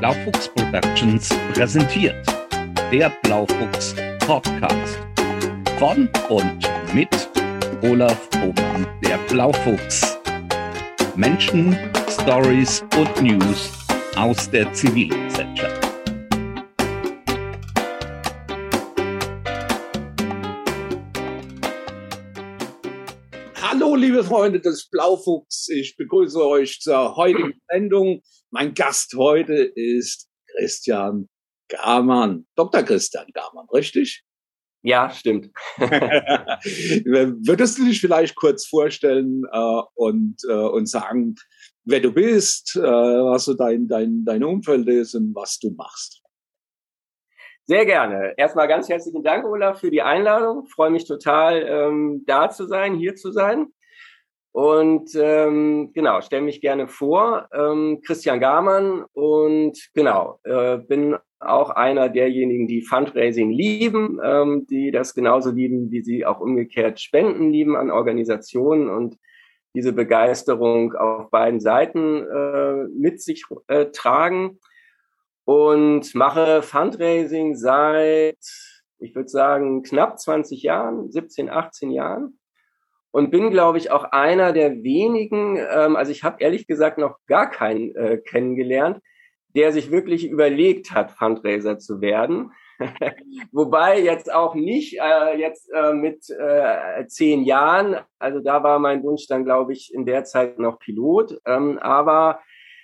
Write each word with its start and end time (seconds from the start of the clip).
Blaufuchs 0.00 0.48
Productions 0.48 1.28
präsentiert 1.54 2.24
der 2.92 3.10
Blaufuchs 3.22 3.96
Podcast 4.20 4.98
von 5.78 6.08
und 6.28 6.68
mit 6.94 7.08
Olaf 7.82 8.28
Hohmann, 8.36 8.86
der 9.02 9.18
Blaufuchs. 9.28 10.16
Menschen, 11.16 11.76
Stories 12.08 12.84
und 12.96 13.22
News 13.22 13.72
aus 14.16 14.48
der 14.48 14.72
Zivilgesellschaft. 14.72 15.67
Liebe 23.98 24.22
Freunde 24.22 24.60
des 24.60 24.88
Blaufuchs. 24.88 25.68
Ich 25.68 25.96
begrüße 25.96 26.46
euch 26.46 26.80
zur 26.80 27.16
heutigen 27.16 27.60
Sendung. 27.68 28.22
Mein 28.50 28.74
Gast 28.74 29.14
heute 29.16 29.54
ist 29.54 30.28
Christian 30.56 31.28
Garmann. 31.68 32.46
Dr. 32.54 32.84
Christian 32.84 33.26
Garmann, 33.34 33.66
richtig? 33.72 34.24
Ja, 34.82 35.10
stimmt. 35.10 35.50
Würdest 35.78 37.78
du 37.78 37.84
dich 37.84 38.00
vielleicht 38.00 38.36
kurz 38.36 38.66
vorstellen 38.66 39.42
äh, 39.50 39.82
und, 39.94 40.36
äh, 40.48 40.52
und 40.52 40.88
sagen, 40.88 41.34
wer 41.84 42.00
du 42.00 42.12
bist, 42.12 42.76
äh, 42.76 42.80
was 42.80 43.46
so 43.46 43.54
dein, 43.54 43.88
dein, 43.88 44.24
dein 44.24 44.44
Umfeld 44.44 44.88
ist 44.88 45.16
und 45.16 45.34
was 45.34 45.58
du 45.58 45.72
machst? 45.76 46.22
Sehr 47.64 47.84
gerne. 47.84 48.32
Erstmal 48.36 48.68
ganz 48.68 48.88
herzlichen 48.88 49.24
Dank, 49.24 49.44
Olaf, 49.44 49.80
für 49.80 49.90
die 49.90 50.02
Einladung. 50.02 50.64
Ich 50.66 50.72
freue 50.72 50.90
mich 50.90 51.06
total, 51.06 51.66
ähm, 51.66 52.22
da 52.26 52.48
zu 52.48 52.66
sein, 52.66 52.94
hier 52.94 53.16
zu 53.16 53.32
sein. 53.32 53.72
Und 54.58 55.14
ähm, 55.14 55.92
genau, 55.94 56.20
stelle 56.20 56.42
mich 56.42 56.60
gerne 56.60 56.88
vor, 56.88 57.48
ähm, 57.52 58.00
Christian 58.04 58.40
Garmann 58.40 59.04
und 59.12 59.78
genau, 59.94 60.40
äh, 60.42 60.78
bin 60.78 61.16
auch 61.38 61.70
einer 61.70 62.08
derjenigen, 62.08 62.66
die 62.66 62.82
Fundraising 62.82 63.52
lieben, 63.52 64.18
ähm, 64.20 64.66
die 64.68 64.90
das 64.90 65.14
genauso 65.14 65.52
lieben, 65.52 65.92
wie 65.92 66.02
sie 66.02 66.26
auch 66.26 66.40
umgekehrt 66.40 66.98
Spenden 66.98 67.52
lieben 67.52 67.76
an 67.76 67.92
Organisationen 67.92 68.90
und 68.90 69.16
diese 69.76 69.92
Begeisterung 69.92 70.92
auf 70.94 71.30
beiden 71.30 71.60
Seiten 71.60 72.26
äh, 72.26 72.88
mit 72.98 73.22
sich 73.22 73.44
äh, 73.68 73.86
tragen. 73.92 74.58
Und 75.44 76.16
mache 76.16 76.62
Fundraising 76.62 77.54
seit, 77.54 78.44
ich 78.98 79.14
würde 79.14 79.28
sagen, 79.28 79.84
knapp 79.84 80.18
20 80.18 80.64
Jahren, 80.64 81.12
17, 81.12 81.48
18 81.48 81.92
Jahren 81.92 82.38
und 83.10 83.30
bin, 83.30 83.50
glaube 83.50 83.78
ich, 83.78 83.90
auch 83.90 84.04
einer 84.04 84.52
der 84.52 84.82
wenigen, 84.82 85.56
ähm, 85.56 85.96
also 85.96 86.12
ich 86.12 86.24
habe 86.24 86.36
ehrlich 86.40 86.66
gesagt 86.66 86.98
noch 86.98 87.16
gar 87.26 87.50
keinen 87.50 87.94
äh, 87.94 88.18
kennengelernt, 88.18 89.00
der 89.56 89.72
sich 89.72 89.90
wirklich 89.90 90.28
überlegt 90.28 90.92
hat, 90.92 91.12
Fundraiser 91.12 91.78
zu 91.78 92.00
werden. 92.00 92.52
Wobei 93.52 94.00
jetzt 94.00 94.32
auch 94.32 94.54
nicht 94.54 94.98
äh, 95.00 95.38
jetzt 95.38 95.68
äh, 95.74 95.94
mit 95.94 96.28
äh, 96.30 97.06
zehn 97.06 97.42
Jahren, 97.42 97.96
also 98.18 98.40
da 98.40 98.62
war 98.62 98.78
mein 98.78 99.02
Wunsch 99.02 99.26
dann, 99.26 99.44
glaube 99.44 99.72
ich, 99.72 99.92
in 99.92 100.06
der 100.06 100.24
Zeit 100.24 100.58
noch 100.58 100.78
Pilot, 100.78 101.38
ähm, 101.44 101.78
aber 101.78 102.40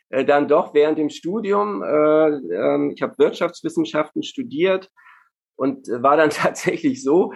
äh, 0.08 0.24
dann 0.24 0.48
doch 0.48 0.74
während 0.74 0.98
dem 0.98 1.10
Studium, 1.10 1.82
äh, 1.82 2.28
äh, 2.28 2.92
ich 2.92 3.02
habe 3.02 3.18
Wirtschaftswissenschaften 3.18 4.22
studiert 4.22 4.90
und 5.56 5.86
war 5.88 6.16
dann 6.16 6.30
tatsächlich 6.30 7.02
so, 7.02 7.32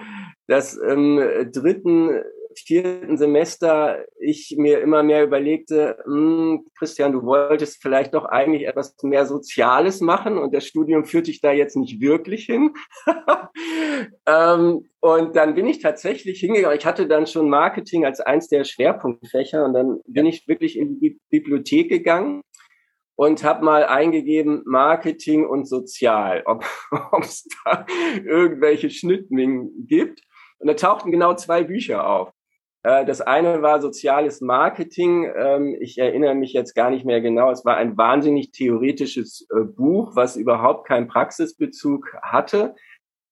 dass 0.47 0.75
im 0.75 1.51
dritten 1.53 2.23
vierten 2.67 3.17
Semester 3.17 4.05
ich 4.21 4.55
mir 4.59 4.81
immer 4.81 5.03
mehr 5.03 5.25
überlegte, 5.25 5.99
hm, 6.05 6.67
Christian, 6.79 7.13
du 7.13 7.23
wolltest 7.23 7.83
vielleicht 7.83 8.15
doch 8.15 8.25
eigentlich 8.25 8.67
etwas 8.67 8.97
mehr 9.03 9.27
Soziales 9.27 10.01
machen 10.01 10.39
und 10.39 10.55
das 10.55 10.67
Studium 10.67 11.05
führt 11.05 11.27
dich 11.27 11.41
da 11.41 11.53
jetzt 11.53 11.77
nicht 11.77 12.01
wirklich 12.01 12.47
hin. 12.47 12.75
ähm, 14.27 14.89
und 15.01 15.37
dann 15.37 15.55
bin 15.55 15.67
ich 15.67 15.81
tatsächlich 15.81 16.41
hingegangen. 16.41 16.79
Ich 16.79 16.87
hatte 16.87 17.07
dann 17.07 17.27
schon 17.27 17.49
Marketing 17.49 18.05
als 18.05 18.21
eins 18.21 18.49
der 18.49 18.65
Schwerpunktfächer 18.65 19.65
und 19.65 19.73
dann 19.73 20.01
bin 20.07 20.27
ich 20.27 20.49
wirklich 20.49 20.77
in 20.77 20.99
die 21.01 21.21
Bibliothek 21.31 21.89
gegangen 21.89 22.43
und 23.19 23.43
habe 23.43 23.65
mal 23.65 23.85
eingegeben 23.85 24.63
Marketing 24.65 25.45
und 25.45 25.69
Sozial, 25.69 26.43
ob 26.47 26.65
es 27.21 27.49
da 27.65 27.85
irgendwelche 28.25 28.91
Schnittmengen 28.91 29.87
gibt. 29.87 30.23
Und 30.59 30.69
da 30.69 30.75
tauchten 30.75 31.11
genau 31.11 31.35
zwei 31.35 31.65
Bücher 31.65 32.09
auf. 32.09 32.33
Äh, 32.83 33.05
das 33.05 33.21
eine 33.21 33.63
war 33.63 33.81
soziales 33.81 34.41
Marketing. 34.41 35.31
Ähm, 35.37 35.77
ich 35.81 35.99
erinnere 35.99 36.35
mich 36.35 36.53
jetzt 36.53 36.75
gar 36.75 36.91
nicht 36.91 37.05
mehr 37.05 37.21
genau. 37.21 37.51
Es 37.51 37.65
war 37.65 37.77
ein 37.77 37.97
wahnsinnig 37.97 38.53
theoretisches 38.53 39.47
äh, 39.51 39.65
Buch, 39.65 40.15
was 40.15 40.37
überhaupt 40.37 40.87
keinen 40.87 41.09
Praxisbezug 41.09 42.15
hatte. 42.23 42.75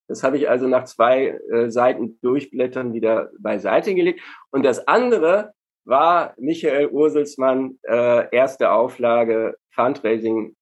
Das 0.09 0.23
habe 0.23 0.37
ich 0.37 0.49
also 0.49 0.69
nach 0.69 0.85
zwei 0.85 1.39
äh, 1.51 1.71
Seiten 1.71 2.19
durchblättern 2.21 2.93
wieder 2.93 3.31
beiseite 3.39 3.95
gelegt. 3.95 4.21
Und 4.51 4.65
das 4.65 4.87
andere 4.87 5.53
war 5.85 6.35
Michael 6.37 6.89
Urselsmann, 6.89 7.79
erste 7.85 8.73
Auflage 8.73 9.55
Fundraising 9.71 10.57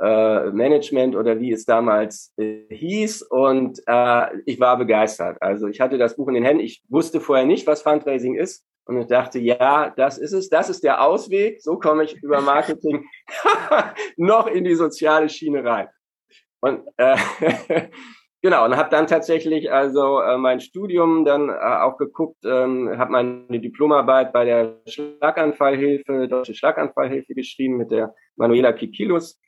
äh, 0.00 0.50
Management 0.50 1.16
oder 1.16 1.40
wie 1.40 1.52
es 1.52 1.64
damals 1.64 2.32
äh, 2.36 2.64
hieß. 2.70 3.22
Und 3.22 3.80
äh, 3.86 4.26
ich 4.44 4.60
war 4.60 4.76
begeistert. 4.76 5.38
Also 5.40 5.68
ich 5.68 5.80
hatte 5.80 5.98
das 5.98 6.16
Buch 6.16 6.28
in 6.28 6.34
den 6.34 6.44
Händen. 6.44 6.62
Ich 6.62 6.82
wusste 6.88 7.20
vorher 7.20 7.46
nicht, 7.46 7.66
was 7.66 7.82
Fundraising 7.82 8.34
ist. 8.34 8.64
Und 8.84 9.00
ich 9.00 9.06
dachte, 9.06 9.40
ja, 9.40 9.90
das 9.90 10.16
ist 10.16 10.32
es, 10.32 10.48
das 10.48 10.70
ist 10.70 10.84
der 10.84 11.02
Ausweg. 11.02 11.60
So 11.60 11.78
komme 11.78 12.04
ich 12.04 12.22
über 12.22 12.40
Marketing 12.40 13.04
noch 14.16 14.46
in 14.46 14.64
die 14.64 14.76
soziale 14.76 15.28
Schiene 15.28 15.64
rein. 15.64 15.88
Und 16.60 16.82
äh, 16.96 17.16
genau, 18.42 18.64
und 18.64 18.76
habe 18.76 18.90
dann 18.90 19.08
tatsächlich 19.08 19.72
also 19.72 20.20
äh, 20.20 20.38
mein 20.38 20.60
Studium 20.60 21.24
dann 21.24 21.48
äh, 21.48 21.52
auch 21.52 21.96
geguckt, 21.96 22.38
ähm, 22.44 22.96
habe 22.96 23.10
meine 23.10 23.60
Diplomarbeit 23.60 24.32
bei 24.32 24.44
der 24.44 24.80
Schlaganfallhilfe, 24.86 26.28
Deutsche 26.28 26.54
Schlaganfallhilfe 26.54 27.34
geschrieben 27.34 27.78
mit 27.78 27.90
der 27.90 28.14
Manuela 28.36 28.72
Kikilus 28.72 29.40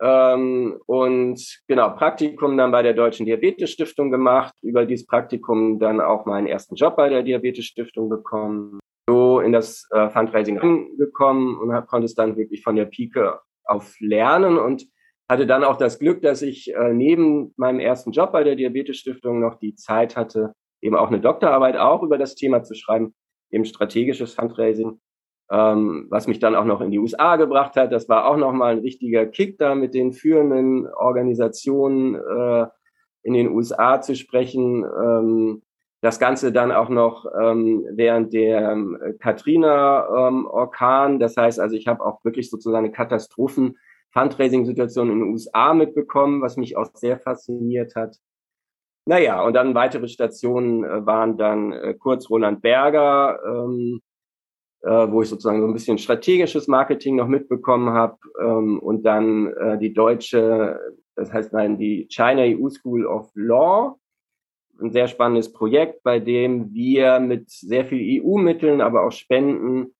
ähm, 0.00 0.78
und 0.86 1.60
genau, 1.68 1.90
Praktikum 1.90 2.56
dann 2.56 2.70
bei 2.70 2.82
der 2.82 2.92
Deutschen 2.92 3.24
Diabetes 3.24 3.70
Stiftung 3.70 4.10
gemacht, 4.10 4.54
über 4.62 4.84
dieses 4.84 5.06
Praktikum 5.06 5.78
dann 5.78 6.00
auch 6.00 6.26
meinen 6.26 6.46
ersten 6.46 6.74
Job 6.74 6.96
bei 6.96 7.08
der 7.08 7.22
Diabetes 7.22 7.64
Stiftung 7.64 8.08
bekommen, 8.08 8.78
so 9.08 9.40
in 9.40 9.52
das 9.52 9.88
äh, 9.92 10.10
Fundraising 10.10 10.96
gekommen 10.98 11.58
und 11.58 11.72
hab, 11.72 11.86
konnte 11.86 12.04
es 12.04 12.14
dann 12.14 12.36
wirklich 12.36 12.62
von 12.62 12.76
der 12.76 12.86
Pike 12.86 13.40
auf 13.64 13.94
lernen 14.00 14.58
und 14.58 14.86
hatte 15.28 15.46
dann 15.46 15.64
auch 15.64 15.76
das 15.76 15.98
Glück, 15.98 16.22
dass 16.22 16.42
ich 16.42 16.72
äh, 16.74 16.92
neben 16.92 17.54
meinem 17.56 17.80
ersten 17.80 18.12
Job 18.12 18.32
bei 18.32 18.44
der 18.44 18.54
Diabetes 18.54 18.98
Stiftung 18.98 19.40
noch 19.40 19.58
die 19.58 19.74
Zeit 19.74 20.16
hatte, 20.16 20.52
eben 20.82 20.94
auch 20.94 21.08
eine 21.08 21.20
Doktorarbeit 21.20 21.76
auch 21.76 22.02
über 22.02 22.18
das 22.18 22.34
Thema 22.34 22.62
zu 22.62 22.74
schreiben, 22.74 23.14
eben 23.50 23.64
strategisches 23.64 24.34
Fundraising 24.34 25.00
ähm, 25.50 26.06
was 26.10 26.26
mich 26.26 26.38
dann 26.38 26.54
auch 26.54 26.64
noch 26.64 26.80
in 26.80 26.90
die 26.90 26.98
USA 26.98 27.36
gebracht 27.36 27.76
hat. 27.76 27.92
Das 27.92 28.08
war 28.08 28.26
auch 28.26 28.36
nochmal 28.36 28.72
ein 28.72 28.80
richtiger 28.80 29.26
Kick 29.26 29.58
da 29.58 29.74
mit 29.74 29.94
den 29.94 30.12
führenden 30.12 30.86
Organisationen 30.88 32.14
äh, 32.14 32.66
in 33.22 33.34
den 33.34 33.50
USA 33.50 34.00
zu 34.00 34.14
sprechen. 34.14 34.84
Ähm, 34.84 35.62
das 36.02 36.20
Ganze 36.20 36.52
dann 36.52 36.72
auch 36.72 36.88
noch 36.88 37.26
ähm, 37.40 37.84
während 37.90 38.32
der 38.32 38.70
ähm, 38.70 38.96
Katrina-Orkan. 39.18 41.12
Ähm, 41.12 41.18
das 41.18 41.36
heißt 41.36 41.58
also, 41.58 41.74
ich 41.74 41.88
habe 41.88 42.04
auch 42.04 42.22
wirklich 42.24 42.50
sozusagen 42.50 42.84
eine 42.84 42.92
Katastrophen-Fundraising-Situation 42.92 45.10
in 45.10 45.18
den 45.20 45.30
USA 45.30 45.74
mitbekommen, 45.74 46.42
was 46.42 46.56
mich 46.56 46.76
auch 46.76 46.90
sehr 46.94 47.18
fasziniert 47.18 47.96
hat. 47.96 48.18
Naja, 49.08 49.40
und 49.42 49.54
dann 49.54 49.74
weitere 49.74 50.08
Stationen 50.08 50.84
äh, 50.84 51.06
waren 51.06 51.36
dann 51.36 51.72
äh, 51.72 51.94
kurz 51.94 52.28
Roland 52.28 52.60
Berger, 52.60 53.38
ähm, 53.46 54.00
äh, 54.00 54.02
wo 54.90 55.22
ich 55.22 55.28
sozusagen 55.28 55.60
so 55.60 55.66
ein 55.66 55.72
bisschen 55.72 55.98
strategisches 55.98 56.68
Marketing 56.68 57.16
noch 57.16 57.28
mitbekommen 57.28 57.90
habe 57.90 58.18
ähm, 58.40 58.78
und 58.78 59.02
dann 59.02 59.48
äh, 59.54 59.78
die 59.78 59.92
deutsche, 59.92 60.78
das 61.14 61.32
heißt 61.32 61.52
nein, 61.52 61.78
die 61.78 62.06
China 62.08 62.42
EU 62.42 62.68
School 62.68 63.06
of 63.06 63.30
Law, 63.34 63.98
ein 64.80 64.92
sehr 64.92 65.08
spannendes 65.08 65.52
Projekt, 65.52 66.02
bei 66.02 66.20
dem 66.20 66.72
wir 66.72 67.18
mit 67.18 67.50
sehr 67.50 67.84
viel 67.84 68.22
EU-Mitteln, 68.22 68.80
aber 68.80 69.06
auch 69.06 69.12
Spenden, 69.12 69.94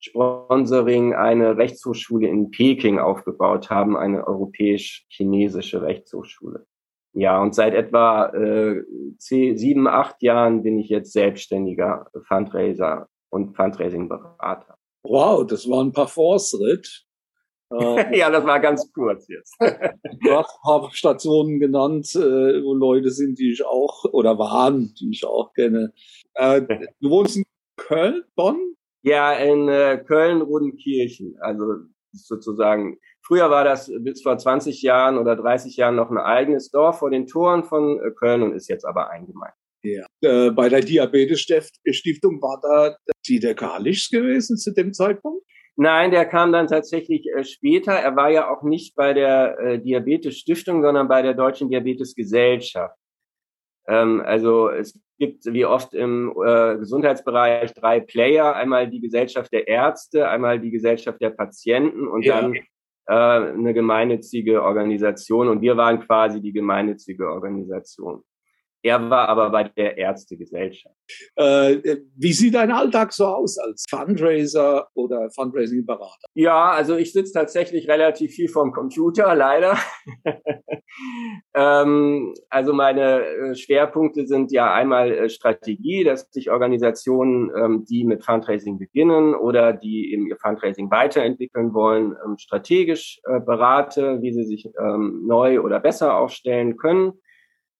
Sponsoring 0.00 1.14
eine 1.14 1.56
Rechtshochschule 1.56 2.28
in 2.28 2.50
Peking 2.50 2.98
aufgebaut 2.98 3.70
haben, 3.70 3.96
eine 3.96 4.26
europäisch-chinesische 4.26 5.82
Rechtshochschule. 5.82 6.66
Ja, 7.14 7.40
und 7.40 7.54
seit 7.54 7.74
etwa 7.74 8.26
äh, 8.26 8.82
sieben, 9.16 9.88
acht 9.88 10.22
Jahren 10.22 10.62
bin 10.62 10.78
ich 10.78 10.88
jetzt 10.88 11.12
selbstständiger 11.12 12.06
Fundraiser 12.28 13.08
und 13.30 13.56
Fundraising-Berater. 13.56 14.76
Wow, 15.02 15.46
das 15.46 15.68
war 15.68 15.82
ein 15.82 15.92
paar 15.92 16.08
Force-Ritt. 16.08 17.04
ja, 18.12 18.30
das 18.30 18.44
war 18.46 18.60
ganz 18.60 18.90
kurz 18.92 19.28
jetzt. 19.28 19.54
du 19.60 20.30
hast 20.30 20.50
ein 20.56 20.62
paar 20.62 20.90
Stationen 20.92 21.60
genannt, 21.60 22.14
äh, 22.14 22.64
wo 22.64 22.72
Leute 22.72 23.10
sind, 23.10 23.38
die 23.38 23.52
ich 23.52 23.64
auch, 23.64 24.04
oder 24.04 24.38
waren, 24.38 24.94
die 24.98 25.10
ich 25.10 25.26
auch 25.26 25.52
kenne. 25.52 25.92
Äh, 26.34 26.62
du 27.00 27.10
wohnst 27.10 27.36
in 27.36 27.44
Köln, 27.76 28.24
Bonn? 28.36 28.74
Ja, 29.02 29.32
in 29.32 29.68
äh, 29.68 30.02
Köln, 30.06 30.40
Rodenkirchen. 30.40 31.36
Also 31.40 31.64
sozusagen, 32.12 32.98
früher 33.20 33.50
war 33.50 33.64
das 33.64 33.92
bis 34.00 34.22
vor 34.22 34.38
20 34.38 34.80
Jahren 34.80 35.18
oder 35.18 35.36
30 35.36 35.76
Jahren 35.76 35.96
noch 35.96 36.10
ein 36.10 36.18
eigenes 36.18 36.70
Dorf 36.70 37.00
vor 37.00 37.10
den 37.10 37.26
Toren 37.26 37.64
von 37.64 38.00
Köln 38.18 38.42
und 38.42 38.54
ist 38.54 38.68
jetzt 38.68 38.86
aber 38.86 39.10
eingemeindet. 39.10 39.58
Ja. 39.82 40.06
Äh, 40.22 40.50
bei 40.50 40.68
der 40.68 40.80
Diabetes-Stiftung 40.80 42.40
war 42.42 42.60
da 42.62 42.96
Dieter 43.26 43.54
Kalisch 43.54 44.10
gewesen 44.10 44.56
zu 44.56 44.72
dem 44.72 44.92
Zeitpunkt? 44.92 45.44
Nein, 45.76 46.10
der 46.10 46.26
kam 46.26 46.52
dann 46.52 46.66
tatsächlich 46.66 47.26
äh, 47.36 47.44
später. 47.44 47.92
Er 47.92 48.16
war 48.16 48.30
ja 48.30 48.50
auch 48.50 48.64
nicht 48.64 48.96
bei 48.96 49.14
der 49.14 49.58
äh, 49.60 49.78
Diabetes-Stiftung, 49.78 50.82
sondern 50.82 51.06
bei 51.06 51.22
der 51.22 51.34
Deutschen 51.34 51.70
Diabetes-Gesellschaft. 51.70 52.96
Ähm, 53.86 54.20
also 54.20 54.70
es 54.70 55.00
gibt 55.18 55.44
wie 55.46 55.64
oft 55.64 55.94
im 55.94 56.34
äh, 56.44 56.78
Gesundheitsbereich 56.78 57.72
drei 57.74 58.00
Player. 58.00 58.56
Einmal 58.56 58.90
die 58.90 59.00
Gesellschaft 59.00 59.52
der 59.52 59.68
Ärzte, 59.68 60.28
einmal 60.28 60.58
die 60.58 60.72
Gesellschaft 60.72 61.20
der 61.20 61.30
Patienten 61.30 62.08
und 62.08 62.24
ja. 62.24 62.40
dann 62.40 62.54
äh, 62.54 63.12
eine 63.12 63.72
gemeinnützige 63.72 64.62
Organisation. 64.62 65.48
Und 65.48 65.62
wir 65.62 65.76
waren 65.76 66.00
quasi 66.00 66.40
die 66.40 66.52
gemeinnützige 66.52 67.28
Organisation. 67.28 68.24
Er 68.82 69.10
war 69.10 69.28
aber 69.28 69.50
bei 69.50 69.64
der 69.64 69.98
Ärztegesellschaft. 69.98 70.94
Äh, 71.34 71.96
wie 72.16 72.32
sieht 72.32 72.54
dein 72.54 72.70
Alltag 72.70 73.12
so 73.12 73.26
aus 73.26 73.58
als 73.58 73.84
Fundraiser 73.90 74.88
oder 74.94 75.30
Fundraising-Berater? 75.34 76.28
Ja, 76.34 76.70
also 76.70 76.96
ich 76.96 77.12
sitze 77.12 77.32
tatsächlich 77.32 77.88
relativ 77.88 78.32
viel 78.32 78.48
vorm 78.48 78.70
Computer, 78.70 79.34
leider. 79.34 79.76
ähm, 81.54 82.34
also 82.50 82.72
meine 82.72 83.24
äh, 83.24 83.54
Schwerpunkte 83.56 84.26
sind 84.26 84.52
ja 84.52 84.72
einmal 84.72 85.10
äh, 85.10 85.28
Strategie, 85.28 86.04
dass 86.04 86.30
sich 86.30 86.50
Organisationen, 86.50 87.50
ähm, 87.56 87.84
die 87.84 88.04
mit 88.04 88.24
Fundraising 88.24 88.78
beginnen 88.78 89.34
oder 89.34 89.72
die 89.72 90.12
eben 90.12 90.28
ihr 90.28 90.36
Fundraising 90.36 90.88
weiterentwickeln 90.90 91.74
wollen, 91.74 92.14
ähm, 92.24 92.38
strategisch 92.38 93.20
äh, 93.24 93.40
berate, 93.40 94.22
wie 94.22 94.32
sie 94.32 94.44
sich 94.44 94.68
ähm, 94.80 95.24
neu 95.26 95.60
oder 95.60 95.80
besser 95.80 96.16
aufstellen 96.16 96.76
können 96.76 97.14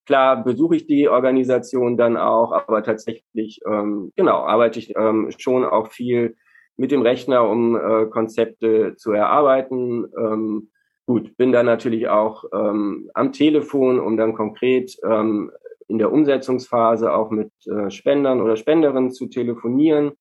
Klar 0.09 0.43
besuche 0.43 0.75
ich 0.75 0.87
die 0.87 1.07
Organisation 1.07 1.99
dann 1.99 2.17
auch, 2.17 2.53
aber 2.53 2.83
tatsächlich, 2.83 3.61
ähm, 3.71 4.11
genau, 4.17 4.39
arbeite 4.39 4.79
ich 4.79 4.97
ähm, 4.97 5.31
schon 5.37 5.67
auch 5.67 5.89
viel 5.89 6.35
mit 6.79 6.93
dem 6.93 7.03
Rechner, 7.03 7.47
um 7.47 7.77
äh, 7.77 8.07
Konzepte 8.07 8.97
zu 8.97 9.13
erarbeiten. 9.13 10.07
Ähm, 10.19 10.71
gut, 11.05 11.37
bin 11.37 11.53
dann 11.53 11.67
natürlich 11.67 12.09
auch 12.09 12.45
ähm, 12.55 13.11
am 13.13 13.35
Telefon, 13.35 14.01
um 14.01 14.17
dann 14.17 14.33
konkret 14.33 14.97
ähm, 15.05 15.51
in 15.89 15.99
der 15.99 16.11
Umsetzungsphase 16.11 17.13
auch 17.13 17.29
mit 17.31 17.53
äh, 17.67 17.91
Spendern 17.91 18.41
oder 18.41 18.57
Spenderinnen 18.57 19.11
zu 19.11 19.27
telefonieren. 19.27 20.13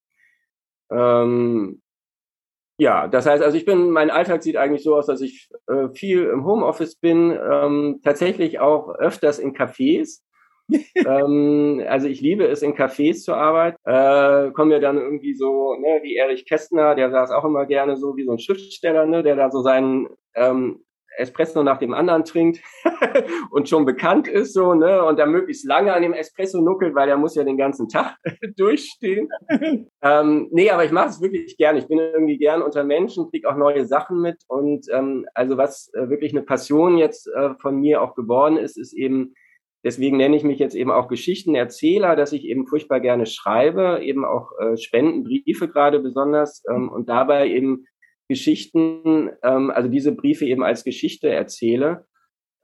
Ähm, 0.91 1.81
ja, 2.77 3.07
das 3.07 3.25
heißt, 3.25 3.43
also 3.43 3.57
ich 3.57 3.65
bin, 3.65 3.89
mein 3.89 4.11
Alltag 4.11 4.43
sieht 4.43 4.55
eigentlich 4.55 4.83
so 4.83 4.95
aus, 4.95 5.07
dass 5.07 5.21
ich 5.21 5.49
äh, 5.67 5.89
viel 5.93 6.25
im 6.25 6.45
Homeoffice 6.45 6.95
bin, 6.95 7.31
ähm, 7.31 8.01
tatsächlich 8.03 8.59
auch 8.59 8.89
öfters 8.89 9.39
in 9.39 9.53
Cafés. 9.53 10.21
ähm, 10.95 11.83
also 11.87 12.07
ich 12.07 12.21
liebe 12.21 12.45
es, 12.45 12.61
in 12.61 12.75
Cafés 12.75 13.23
zu 13.23 13.33
arbeiten. 13.33 13.77
Äh, 13.85 14.51
kommen 14.51 14.69
mir 14.69 14.79
dann 14.79 14.97
irgendwie 14.97 15.33
so, 15.33 15.75
ne, 15.75 15.99
wie 16.03 16.17
Erich 16.17 16.45
Kästner, 16.45 16.93
der 16.93 17.09
saß 17.09 17.31
auch 17.31 17.45
immer 17.45 17.65
gerne 17.65 17.97
so 17.97 18.15
wie 18.15 18.25
so 18.25 18.33
ein 18.33 18.39
Schriftsteller, 18.39 19.05
ne, 19.05 19.23
der 19.23 19.35
da 19.35 19.49
so 19.49 19.61
seinen 19.61 20.07
ähm, 20.35 20.83
Espresso 21.17 21.63
nach 21.63 21.79
dem 21.79 21.93
anderen 21.93 22.23
trinkt 22.23 22.61
und 23.51 23.69
schon 23.69 23.85
bekannt 23.85 24.27
ist 24.27 24.53
so, 24.53 24.73
ne, 24.73 25.03
und 25.03 25.19
dann 25.19 25.31
möglichst 25.31 25.65
lange 25.65 25.93
an 25.93 26.01
dem 26.01 26.13
Espresso 26.13 26.61
nuckelt, 26.61 26.95
weil 26.95 27.09
er 27.09 27.17
muss 27.17 27.35
ja 27.35 27.43
den 27.43 27.57
ganzen 27.57 27.89
Tag 27.89 28.15
durchstehen. 28.57 29.29
ähm, 30.01 30.47
nee, 30.51 30.69
aber 30.69 30.85
ich 30.85 30.91
mache 30.91 31.09
es 31.09 31.21
wirklich 31.21 31.57
gern. 31.57 31.77
Ich 31.77 31.87
bin 31.87 31.99
irgendwie 31.99 32.37
gern 32.37 32.61
unter 32.61 32.83
Menschen, 32.83 33.29
krieg 33.29 33.45
auch 33.45 33.57
neue 33.57 33.85
Sachen 33.85 34.21
mit 34.21 34.43
und 34.47 34.85
ähm, 34.93 35.25
also 35.33 35.57
was 35.57 35.91
äh, 35.93 36.09
wirklich 36.09 36.31
eine 36.31 36.43
Passion 36.43 36.97
jetzt 36.97 37.27
äh, 37.27 37.55
von 37.61 37.79
mir 37.79 38.01
auch 38.01 38.15
geworden 38.15 38.57
ist, 38.57 38.77
ist 38.77 38.93
eben 38.93 39.33
Deswegen 39.83 40.17
nenne 40.17 40.35
ich 40.35 40.43
mich 40.43 40.59
jetzt 40.59 40.75
eben 40.75 40.91
auch 40.91 41.07
Geschichtenerzähler, 41.07 42.15
dass 42.15 42.33
ich 42.33 42.43
eben 42.45 42.65
furchtbar 42.67 42.99
gerne 42.99 43.25
schreibe, 43.25 44.01
eben 44.03 44.25
auch 44.25 44.51
äh, 44.59 44.75
Spendenbriefe 44.75 45.69
gerade 45.69 45.99
besonders 45.99 46.63
ähm, 46.69 46.89
und 46.89 47.07
dabei 47.07 47.47
eben 47.47 47.85
Geschichten, 48.27 49.29
ähm, 49.43 49.71
also 49.71 49.89
diese 49.89 50.13
Briefe 50.13 50.45
eben 50.45 50.63
als 50.63 50.83
Geschichte 50.83 51.29
erzähle. 51.29 52.05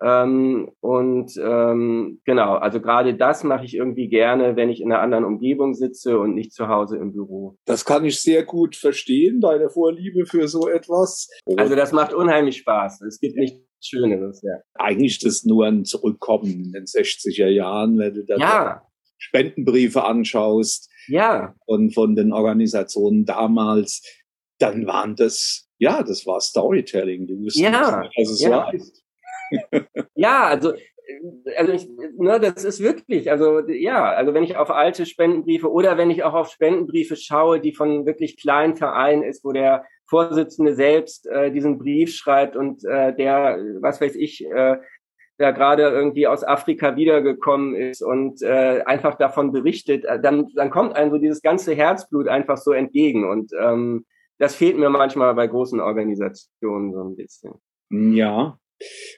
Ähm, 0.04 0.70
und 0.82 1.32
ähm, 1.42 2.20
genau, 2.26 2.56
also 2.56 2.82
gerade 2.82 3.16
das 3.16 3.44
mache 3.46 3.64
ich 3.64 3.76
irgendwie 3.76 4.10
gerne, 4.10 4.58
wenn 4.58 4.70
ich 4.70 4.82
in 4.82 4.92
einer 4.92 5.02
anderen 5.02 5.24
Umgebung 5.24 5.74
sitze 5.74 6.20
und 6.20 6.34
nicht 6.34 6.52
zu 6.52 6.68
Hause 6.68 6.98
im 6.98 7.14
Büro. 7.14 7.58
Das 7.66 7.86
kann 7.86 8.04
ich 8.04 8.20
sehr 8.20 8.44
gut 8.44 8.76
verstehen, 8.76 9.40
deine 9.40 9.70
Vorliebe 9.70 10.26
für 10.26 10.50
so 10.50 10.68
etwas. 10.68 11.30
Also 11.56 11.76
das 11.76 11.94
macht 11.94 12.14
unheimlich 12.14 12.58
Spaß. 12.58 13.02
Es 13.04 13.20
gibt 13.20 13.38
nichts 13.38 13.62
Schöneres, 13.82 14.42
ja. 14.42 14.60
Eigentlich 14.74 15.20
das 15.20 15.46
nur 15.46 15.66
ein 15.66 15.86
Zurückkommen 15.86 16.52
in 16.66 16.72
den 16.72 16.86
60er 16.86 17.48
Jahren, 17.48 17.98
wenn 17.98 18.14
du 18.14 18.26
da 18.26 18.38
ja. 18.38 18.82
Spendenbriefe 19.18 20.04
anschaust. 20.04 20.90
Ja. 21.08 21.56
Und 21.66 21.94
von 21.94 22.16
den 22.16 22.34
Organisationen 22.34 23.26
damals 23.26 24.02
dann 24.64 24.88
waren 24.88 25.16
das, 25.16 25.68
ja, 25.78 26.02
das 26.04 26.26
war 26.26 26.40
Storytelling. 26.40 27.28
Du 27.28 27.38
wusstest, 27.40 27.64
ja, 27.64 28.10
was 28.16 28.30
es 28.30 28.42
ja. 28.42 28.68
heißt. 28.72 29.04
ja, 30.16 30.44
also, 30.46 30.74
äh, 30.74 31.56
also 31.58 31.74
ich, 31.74 31.88
ne, 32.18 32.40
das 32.40 32.64
ist 32.64 32.82
wirklich, 32.82 33.30
also 33.30 33.60
ja, 33.68 34.12
also 34.12 34.34
wenn 34.34 34.44
ich 34.44 34.56
auf 34.56 34.72
alte 34.72 35.06
Spendenbriefe 35.06 35.70
oder 35.70 35.98
wenn 35.98 36.10
ich 36.10 36.24
auch 36.24 36.34
auf 36.34 36.50
Spendenbriefe 36.50 37.18
schaue, 37.18 37.60
die 37.60 37.74
von 37.74 38.06
wirklich 38.06 38.38
kleinen 38.38 38.78
Vereinen 38.78 39.24
ist, 39.24 39.44
wo 39.44 39.52
der 39.52 39.86
Vorsitzende 40.06 40.76
selbst 40.76 41.28
äh, 41.28 41.52
diesen 41.52 41.78
Brief 41.78 42.16
schreibt 42.16 42.56
und 42.56 42.84
äh, 42.86 43.14
der, 43.16 43.58
was 43.82 44.00
weiß 44.00 44.16
ich, 44.16 44.46
äh, 44.46 44.78
da 45.38 45.52
gerade 45.52 45.84
irgendwie 45.84 46.28
aus 46.28 46.44
Afrika 46.44 46.96
wiedergekommen 46.96 47.76
ist 47.76 48.02
und 48.02 48.42
äh, 48.42 48.84
einfach 48.86 49.16
davon 49.16 49.52
berichtet, 49.52 50.06
äh, 50.06 50.20
dann, 50.20 50.50
dann 50.56 50.70
kommt 50.70 50.96
einem 50.96 51.12
so 51.12 51.18
dieses 51.18 51.42
ganze 51.42 51.74
Herzblut 51.74 52.28
einfach 52.28 52.58
so 52.58 52.72
entgegen. 52.72 53.30
Und 53.30 53.52
ähm, 53.60 54.06
das 54.44 54.56
fehlt 54.56 54.78
mir 54.78 54.90
manchmal 54.90 55.34
bei 55.36 55.48
großen 55.48 55.80
Organisationen 55.80 56.92
so 56.94 57.02
ein 57.02 57.16
bisschen. 57.16 57.54
Ja, 57.90 58.60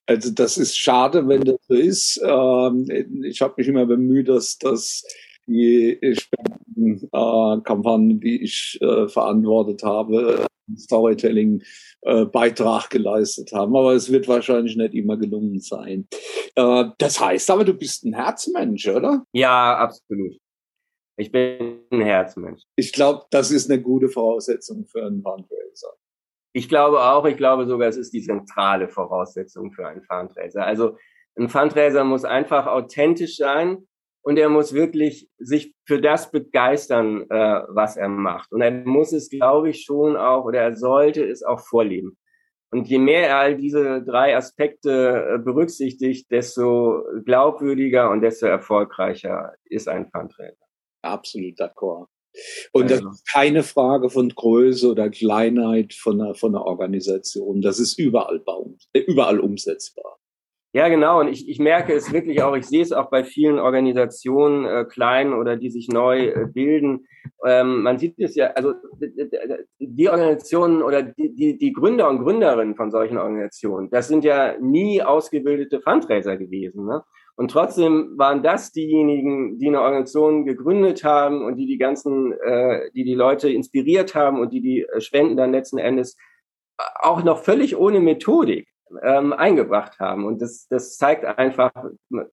also 0.06 0.30
das 0.32 0.58
ist 0.58 0.78
schade, 0.78 1.28
wenn 1.28 1.42
das 1.42 1.58
so 1.68 1.74
ist. 1.74 2.22
Ähm, 2.24 2.86
ich 3.24 3.42
habe 3.42 3.56
mich 3.58 3.68
immer 3.68 3.88
bemüht, 3.88 4.30
dass, 4.30 4.60
dass 4.60 5.04
die 5.48 6.00
Spendenkampagnen, 6.14 8.20
die 8.20 8.44
ich 8.44 8.78
äh, 8.82 9.08
verantwortet 9.08 9.82
habe, 9.84 10.46
Storytelling 10.78 11.64
äh, 12.02 12.26
Beitrag 12.26 12.92
geleistet 12.92 13.52
haben. 13.52 13.76
Aber 13.76 13.94
es 13.94 14.12
wird 14.12 14.28
wahrscheinlich 14.28 14.76
nicht 14.76 14.94
immer 14.94 15.18
gelungen 15.18 15.60
sein. 15.60 16.08
Äh, 16.56 16.86
das 17.00 17.20
heißt 17.20 17.50
aber, 17.50 17.64
du 17.64 17.74
bist 17.74 18.06
ein 18.06 18.14
Herzmensch, 18.14 18.88
oder? 18.88 19.26
Ja, 19.34 19.76
absolut. 19.78 20.38
Ich 21.18 21.32
bin 21.32 21.80
ein 21.92 22.02
Herzmensch. 22.02 22.64
Ich 22.76 22.92
glaube, 22.92 23.24
das 23.32 23.52
ist 23.52 23.72
eine 23.72 23.82
gute 23.82 24.10
Voraussetzung 24.10 24.86
für 24.86 25.06
einen 25.06 25.22
Fundraiser. 25.22 25.94
Ich 26.54 26.68
glaube 26.68 27.02
auch, 27.02 27.26
ich 27.26 27.38
glaube 27.38 27.68
sogar, 27.68 27.88
es 27.88 27.98
ist 27.98 28.14
die 28.14 28.22
zentrale 28.22 28.90
Voraussetzung 28.90 29.72
für 29.72 29.88
einen 29.88 30.04
Fundraiser. 30.04 30.66
Also 30.66 30.98
ein 31.38 31.50
Fundraiser 31.50 32.04
muss 32.04 32.26
einfach 32.26 32.66
authentisch 32.68 33.38
sein 33.38 33.88
und 34.24 34.38
er 34.38 34.50
muss 34.50 34.74
wirklich 34.74 35.30
sich 35.38 35.74
für 35.86 36.02
das 36.02 36.32
begeistern, 36.32 37.30
äh, 37.30 37.62
was 37.70 37.96
er 37.96 38.10
macht. 38.10 38.52
Und 38.52 38.62
er 38.62 38.72
muss 38.72 39.14
es, 39.14 39.30
glaube 39.30 39.70
ich, 39.70 39.84
schon 39.84 40.18
auch, 40.18 40.46
oder 40.46 40.62
er 40.62 40.76
sollte 40.76 41.24
es 41.24 41.44
auch 41.44 41.60
vorleben. 41.60 42.18
Und 42.72 42.88
je 42.90 43.00
mehr 43.00 43.30
er 43.30 43.38
all 43.38 43.56
diese 43.56 44.04
drei 44.04 44.36
Aspekte 44.36 45.36
äh, 45.36 45.38
berücksichtigt, 45.38 46.30
desto 46.32 47.04
glaubwürdiger 47.24 48.10
und 48.10 48.22
desto 48.22 48.48
erfolgreicher 48.48 49.54
ist 49.66 49.88
ein 49.88 50.10
Fundraiser 50.10 50.65
absolut 51.06 51.60
d'accord. 51.60 52.08
Und 52.74 52.92
das 52.92 53.00
ist 53.00 53.32
keine 53.32 53.64
Frage 53.64 54.10
von 54.10 54.30
Größe 54.30 54.92
oder 54.92 55.10
Kleinheit 55.10 55.94
von 55.94 56.20
einer, 56.20 56.36
von 56.36 56.54
einer 56.54 56.66
Organisation. 56.66 57.62
Das 57.62 57.80
ist 57.80 57.98
überall, 57.98 58.44
äh, 58.94 59.00
überall 59.00 59.40
umsetzbar. 59.40 60.18
Ja, 60.76 60.90
genau. 60.90 61.22
Und 61.22 61.30
ich, 61.30 61.48
ich 61.48 61.58
merke 61.58 61.94
es 61.94 62.12
wirklich 62.12 62.42
auch, 62.44 62.54
ich 62.54 62.66
sehe 62.66 62.82
es 62.82 62.92
auch 62.92 63.10
bei 63.10 63.24
vielen 63.24 63.60
Organisationen, 63.60 64.66
äh, 64.66 64.84
klein 64.84 65.32
oder 65.34 65.56
die 65.56 65.70
sich 65.70 65.88
neu 65.88 66.26
äh, 66.26 66.48
bilden. 66.48 67.08
Ähm, 67.46 67.82
man 67.82 67.98
sieht 67.98 68.20
es 68.20 68.36
ja, 68.36 68.48
also 68.48 68.74
die 69.80 70.10
Organisationen 70.10 70.82
oder 70.82 71.02
die, 71.02 71.34
die, 71.34 71.58
die 71.58 71.72
Gründer 71.72 72.10
und 72.10 72.20
Gründerinnen 72.20 72.76
von 72.76 72.92
solchen 72.92 73.18
Organisationen, 73.18 73.90
das 73.90 74.10
sind 74.10 74.26
ja 74.26 74.58
nie 74.60 75.02
ausgebildete 75.02 75.80
Fundraiser 75.80 76.36
gewesen. 76.36 76.86
Ne? 76.86 77.04
Und 77.38 77.52
trotzdem 77.52 78.14
waren 78.18 78.44
das 78.44 78.72
diejenigen, 78.72 79.58
die 79.60 79.68
eine 79.68 79.82
Organisation 79.82 80.46
gegründet 80.46 81.04
haben 81.04 81.44
und 81.44 81.58
die 81.58 81.66
die 81.66 81.78
ganzen, 81.78 82.32
äh, 82.32 82.92
die 82.94 83.04
die 83.04 83.16
Leute 83.16 83.50
inspiriert 83.50 84.16
haben 84.16 84.40
und 84.40 84.54
die 84.54 84.62
die 84.62 84.82
äh, 84.82 85.02
Spenden 85.02 85.36
dann 85.36 85.52
letzten 85.52 85.78
Endes 85.78 86.18
auch 87.02 87.24
noch 87.24 87.44
völlig 87.44 87.78
ohne 87.78 88.00
Methodik. 88.00 88.68
ähm, 89.04 89.34
eingebracht 89.34 90.00
haben. 90.00 90.26
Und 90.26 90.42
das, 90.42 90.68
das 90.70 90.98
zeigt 90.98 91.26
einfach 91.26 91.72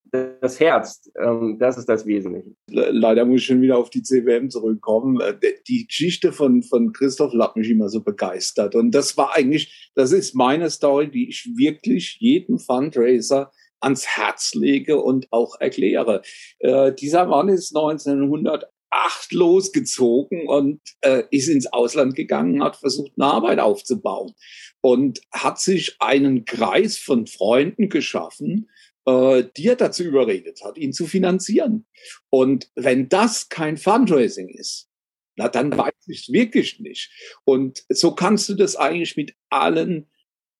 das 0.05 0.61
Herz. 0.61 1.11
Ähm, 1.19 1.57
das 1.59 1.79
ist 1.79 1.89
das 1.89 2.07
Wesentliche. 2.07 2.55
Leider 2.69 3.25
muss 3.25 3.41
ich 3.41 3.47
schon 3.47 3.63
wieder 3.63 3.79
auf 3.79 3.91
die 3.91 4.03
CWM 4.03 4.51
zurückkommen. 4.51 5.21
Äh, 5.21 5.35
die 5.67 5.87
Geschichte 5.87 6.33
von, 6.33 6.63
von 6.63 6.93
Christoph 6.93 7.33
hat 7.39 7.57
mich 7.57 7.71
immer 7.71 7.89
so 7.89 8.03
begeistert. 8.03 8.75
Und 8.75 8.93
das 8.93 9.17
war 9.17 9.35
eigentlich, 9.35 9.91
das 9.95 10.13
ist 10.13 10.35
meine 10.35 10.71
Story, 10.71 11.11
die 11.11 11.29
ich 11.29 11.51
wirklich 11.57 12.19
jedem 12.21 12.59
Fundraiser 12.59 13.51
ans 13.83 14.07
Herz 14.07 14.55
lege 14.55 15.01
und 15.01 15.29
auch 15.31 15.61
erkläre. 15.61 16.23
Äh, 16.59 16.93
dieser 16.93 17.27
Mann 17.27 17.49
ist 17.49 17.77
1900 17.77 18.71
acht 18.93 19.33
losgezogen 19.33 20.47
und 20.49 20.81
äh, 21.01 21.25
ist 21.31 21.49
ins 21.49 21.67
Ausland 21.67 22.15
gegangen, 22.15 22.63
hat 22.63 22.77
versucht, 22.77 23.13
eine 23.17 23.33
Arbeit 23.33 23.59
aufzubauen 23.59 24.35
und 24.83 25.23
hat 25.33 25.59
sich 25.61 25.97
einen 25.99 26.45
Kreis 26.45 26.99
von 26.99 27.27
Freunden 27.27 27.89
geschaffen, 27.89 28.69
äh, 29.07 29.45
die 29.57 29.69
er 29.69 29.77
dazu 29.77 30.05
überredet 30.05 30.61
hat, 30.63 30.77
ihn 30.77 30.93
zu 30.93 31.07
finanzieren. 31.07 31.87
Und 32.29 32.71
wenn 32.75 33.09
das 33.09 33.49
kein 33.49 33.79
Fundraising 33.79 34.51
ist, 34.51 34.89
na, 35.37 35.49
dann 35.49 35.77
weiß 35.77 35.95
ich 36.09 36.29
es 36.29 36.33
wirklich 36.33 36.79
nicht. 36.79 37.11
Und 37.45 37.85
so 37.89 38.15
kannst 38.15 38.51
du 38.51 38.55
das 38.55 38.77
eigentlich 38.77 39.17
mit 39.17 39.35
allen 39.49 40.11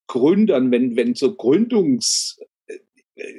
Gründern, 0.07 0.71
wenn, 0.71 0.97
wenn 0.97 1.15
so 1.15 1.35
Gründungs, 1.35 2.39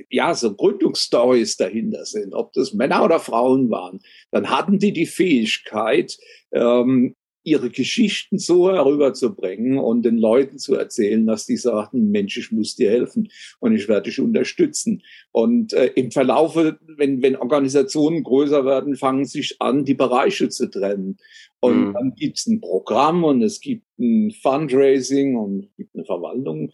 ja, 0.09 0.33
so 0.33 0.53
Gründungsstories 0.55 1.57
dahinter 1.57 2.05
sind, 2.05 2.33
ob 2.33 2.53
das 2.53 2.73
Männer 2.73 3.03
oder 3.03 3.19
Frauen 3.19 3.69
waren, 3.69 3.99
dann 4.31 4.49
hatten 4.49 4.79
die 4.79 4.93
die 4.93 5.05
Fähigkeit, 5.05 6.17
ähm, 6.51 7.15
ihre 7.43 7.69
Geschichten 7.69 8.39
so 8.39 8.71
herüberzubringen 8.71 9.77
und 9.77 10.03
den 10.03 10.17
Leuten 10.17 10.57
zu 10.57 10.75
erzählen, 10.75 11.25
dass 11.25 11.45
die 11.45 11.57
sagten, 11.57 12.09
Mensch, 12.09 12.37
ich 12.37 12.51
muss 12.51 12.75
dir 12.75 12.89
helfen 12.89 13.29
und 13.59 13.75
ich 13.75 13.87
werde 13.89 14.09
dich 14.09 14.19
unterstützen. 14.19 15.03
Und 15.31 15.73
äh, 15.73 15.87
im 15.95 16.11
Verlaufe, 16.11 16.79
wenn, 16.97 17.21
wenn 17.21 17.35
Organisationen 17.35 18.23
größer 18.23 18.65
werden, 18.65 18.95
fangen 18.95 19.25
sich 19.25 19.57
an, 19.59 19.83
die 19.83 19.93
Bereiche 19.93 20.49
zu 20.49 20.69
trennen. 20.69 21.17
Und 21.59 21.89
mhm. 21.89 21.93
dann 21.93 22.15
gibt 22.15 22.39
es 22.39 22.47
ein 22.47 22.61
Programm 22.61 23.23
und 23.23 23.41
es 23.41 23.59
gibt 23.59 23.87
ein 23.99 24.31
Fundraising 24.31 25.35
und 25.35 25.65
es 25.65 25.75
gibt 25.75 25.95
eine 25.95 26.05
Verwaltung 26.05 26.71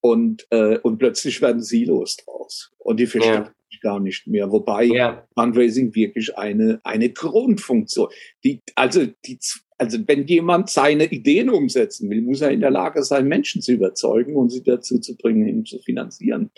und, 0.00 0.46
äh, 0.50 0.78
und 0.78 0.98
plötzlich 0.98 1.40
werden 1.42 1.62
Silos 1.62 2.16
draus 2.16 2.72
und 2.78 2.98
die 2.98 3.06
verstehen 3.06 3.44
ja. 3.44 3.78
gar 3.82 4.00
nicht 4.00 4.26
mehr. 4.26 4.50
Wobei 4.50 4.84
ja. 4.84 5.26
Fundraising 5.34 5.94
wirklich 5.94 6.36
eine, 6.36 6.80
eine 6.84 7.10
Grundfunktion, 7.10 8.08
die, 8.44 8.60
also, 8.74 9.06
die, 9.26 9.38
also 9.78 9.98
wenn 10.06 10.26
jemand 10.26 10.70
seine 10.70 11.04
Ideen 11.04 11.50
umsetzen 11.50 12.10
will, 12.10 12.22
muss 12.22 12.40
er 12.40 12.50
in 12.50 12.60
der 12.60 12.70
Lage 12.70 13.02
sein, 13.02 13.28
Menschen 13.28 13.62
zu 13.62 13.72
überzeugen 13.72 14.36
und 14.36 14.50
sie 14.50 14.62
dazu 14.62 14.98
zu 14.98 15.16
bringen, 15.16 15.46
ihn 15.46 15.64
zu 15.64 15.78
finanzieren. 15.78 16.50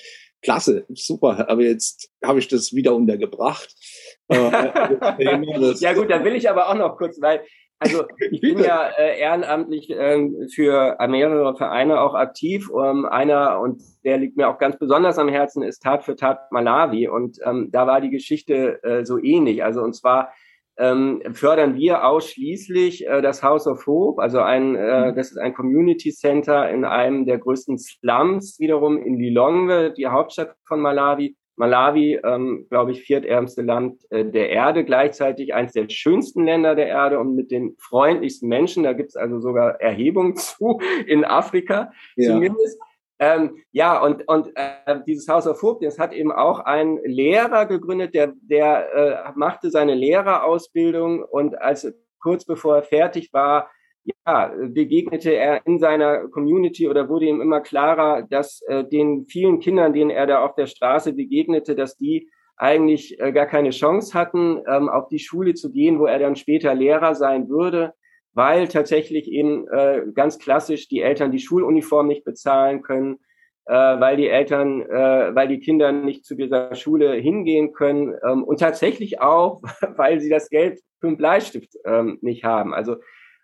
Klasse, 0.42 0.84
super, 0.88 1.48
aber 1.48 1.62
jetzt 1.62 2.10
habe 2.24 2.40
ich 2.40 2.48
das 2.48 2.74
wieder 2.74 2.96
untergebracht. 2.96 3.72
Äh, 4.26 4.36
ja 5.80 5.92
gut, 5.92 6.10
da 6.10 6.24
will 6.24 6.34
ich 6.34 6.50
aber 6.50 6.68
auch 6.68 6.74
noch 6.74 6.96
kurz, 6.96 7.20
weil 7.20 7.42
also 7.82 8.04
ich 8.30 8.40
bin 8.40 8.58
ja 8.58 8.88
äh, 8.98 9.18
ehrenamtlich 9.18 9.90
äh, 9.90 10.28
für 10.54 10.96
mehrere 11.08 11.56
Vereine 11.56 12.00
auch 12.00 12.14
aktiv. 12.14 12.70
Um, 12.70 13.04
einer, 13.04 13.60
und 13.60 13.82
der 14.04 14.18
liegt 14.18 14.36
mir 14.36 14.48
auch 14.48 14.58
ganz 14.58 14.78
besonders 14.78 15.18
am 15.18 15.28
Herzen, 15.28 15.62
ist 15.62 15.82
Tat 15.82 16.04
für 16.04 16.16
Tat 16.16 16.50
Malawi. 16.52 17.08
Und 17.08 17.38
ähm, 17.44 17.70
da 17.72 17.86
war 17.86 18.00
die 18.00 18.10
Geschichte 18.10 18.82
äh, 18.82 19.04
so 19.04 19.18
ähnlich. 19.18 19.64
Also 19.64 19.82
und 19.82 19.94
zwar 19.94 20.32
ähm, 20.78 21.22
fördern 21.32 21.76
wir 21.76 22.06
ausschließlich 22.06 23.06
äh, 23.06 23.20
das 23.20 23.42
House 23.42 23.66
of 23.66 23.86
Hope, 23.86 24.22
also 24.22 24.40
ein, 24.40 24.74
äh, 24.74 25.10
mhm. 25.10 25.16
das 25.16 25.30
ist 25.30 25.38
ein 25.38 25.54
Community 25.54 26.10
Center 26.12 26.70
in 26.70 26.84
einem 26.84 27.26
der 27.26 27.38
größten 27.38 27.78
Slums 27.78 28.58
wiederum 28.58 28.96
in 28.98 29.18
Lilongwe, 29.18 29.92
die 29.92 30.06
Hauptstadt 30.06 30.54
von 30.66 30.80
Malawi. 30.80 31.36
Malawi, 31.56 32.18
ähm, 32.24 32.66
glaube 32.70 32.92
ich, 32.92 33.02
viertärmste 33.02 33.62
Land 33.62 34.00
äh, 34.10 34.24
der 34.24 34.50
Erde, 34.50 34.84
gleichzeitig 34.84 35.54
eines 35.54 35.72
der 35.72 35.88
schönsten 35.88 36.44
Länder 36.44 36.74
der 36.74 36.86
Erde 36.86 37.18
und 37.18 37.34
mit 37.34 37.50
den 37.50 37.76
freundlichsten 37.78 38.48
Menschen. 38.48 38.84
Da 38.84 38.92
gibt 38.92 39.10
es 39.10 39.16
also 39.16 39.40
sogar 39.40 39.80
Erhebungen 39.80 40.36
zu 40.36 40.80
in 41.06 41.24
Afrika 41.24 41.92
ja. 42.16 42.32
zumindest. 42.32 42.78
Ähm, 43.18 43.58
ja, 43.70 44.02
und, 44.02 44.26
und 44.26 44.48
äh, 44.56 44.98
dieses 45.06 45.28
House 45.28 45.46
of 45.46 45.62
Hope, 45.62 45.84
das 45.84 45.98
hat 45.98 46.12
eben 46.12 46.32
auch 46.32 46.58
ein 46.58 46.98
Lehrer 47.04 47.66
gegründet, 47.66 48.14
der, 48.14 48.32
der 48.42 48.94
äh, 49.28 49.32
machte 49.36 49.70
seine 49.70 49.94
Lehrerausbildung 49.94 51.22
und 51.22 51.60
als 51.60 51.86
kurz 52.18 52.44
bevor 52.44 52.76
er 52.76 52.82
fertig 52.82 53.32
war, 53.32 53.70
ja, 54.04 54.52
begegnete 54.68 55.32
er 55.32 55.66
in 55.66 55.78
seiner 55.78 56.28
Community 56.28 56.88
oder 56.88 57.08
wurde 57.08 57.26
ihm 57.26 57.40
immer 57.40 57.60
klarer, 57.60 58.22
dass 58.22 58.62
äh, 58.66 58.84
den 58.84 59.26
vielen 59.26 59.60
Kindern, 59.60 59.92
denen 59.92 60.10
er 60.10 60.26
da 60.26 60.44
auf 60.44 60.54
der 60.54 60.66
Straße 60.66 61.12
begegnete, 61.12 61.74
dass 61.74 61.96
die 61.96 62.30
eigentlich 62.56 63.18
äh, 63.20 63.32
gar 63.32 63.46
keine 63.46 63.70
Chance 63.70 64.14
hatten, 64.14 64.62
ähm, 64.68 64.88
auf 64.88 65.08
die 65.08 65.18
Schule 65.18 65.54
zu 65.54 65.72
gehen, 65.72 65.98
wo 65.98 66.06
er 66.06 66.18
dann 66.18 66.36
später 66.36 66.74
Lehrer 66.74 67.14
sein 67.14 67.48
würde, 67.48 67.94
weil 68.34 68.68
tatsächlich 68.68 69.30
eben 69.30 69.68
äh, 69.68 70.02
ganz 70.14 70.38
klassisch 70.38 70.88
die 70.88 71.00
Eltern 71.00 71.32
die 71.32 71.40
Schuluniform 71.40 72.06
nicht 72.06 72.24
bezahlen 72.24 72.82
können, 72.82 73.18
äh, 73.66 73.74
weil 73.74 74.16
die 74.16 74.28
Eltern, 74.28 74.82
äh, 74.82 75.34
weil 75.34 75.48
die 75.48 75.60
Kinder 75.60 75.92
nicht 75.92 76.24
zu 76.24 76.34
dieser 76.34 76.74
Schule 76.74 77.14
hingehen 77.14 77.72
können 77.72 78.14
ähm, 78.26 78.44
und 78.44 78.60
tatsächlich 78.60 79.20
auch, 79.20 79.62
weil 79.96 80.20
sie 80.20 80.30
das 80.30 80.48
Geld 80.48 80.80
für 81.00 81.08
einen 81.08 81.16
Bleistift 81.16 81.74
ähm, 81.84 82.18
nicht 82.22 82.44
haben. 82.44 82.74
Also 82.74 82.96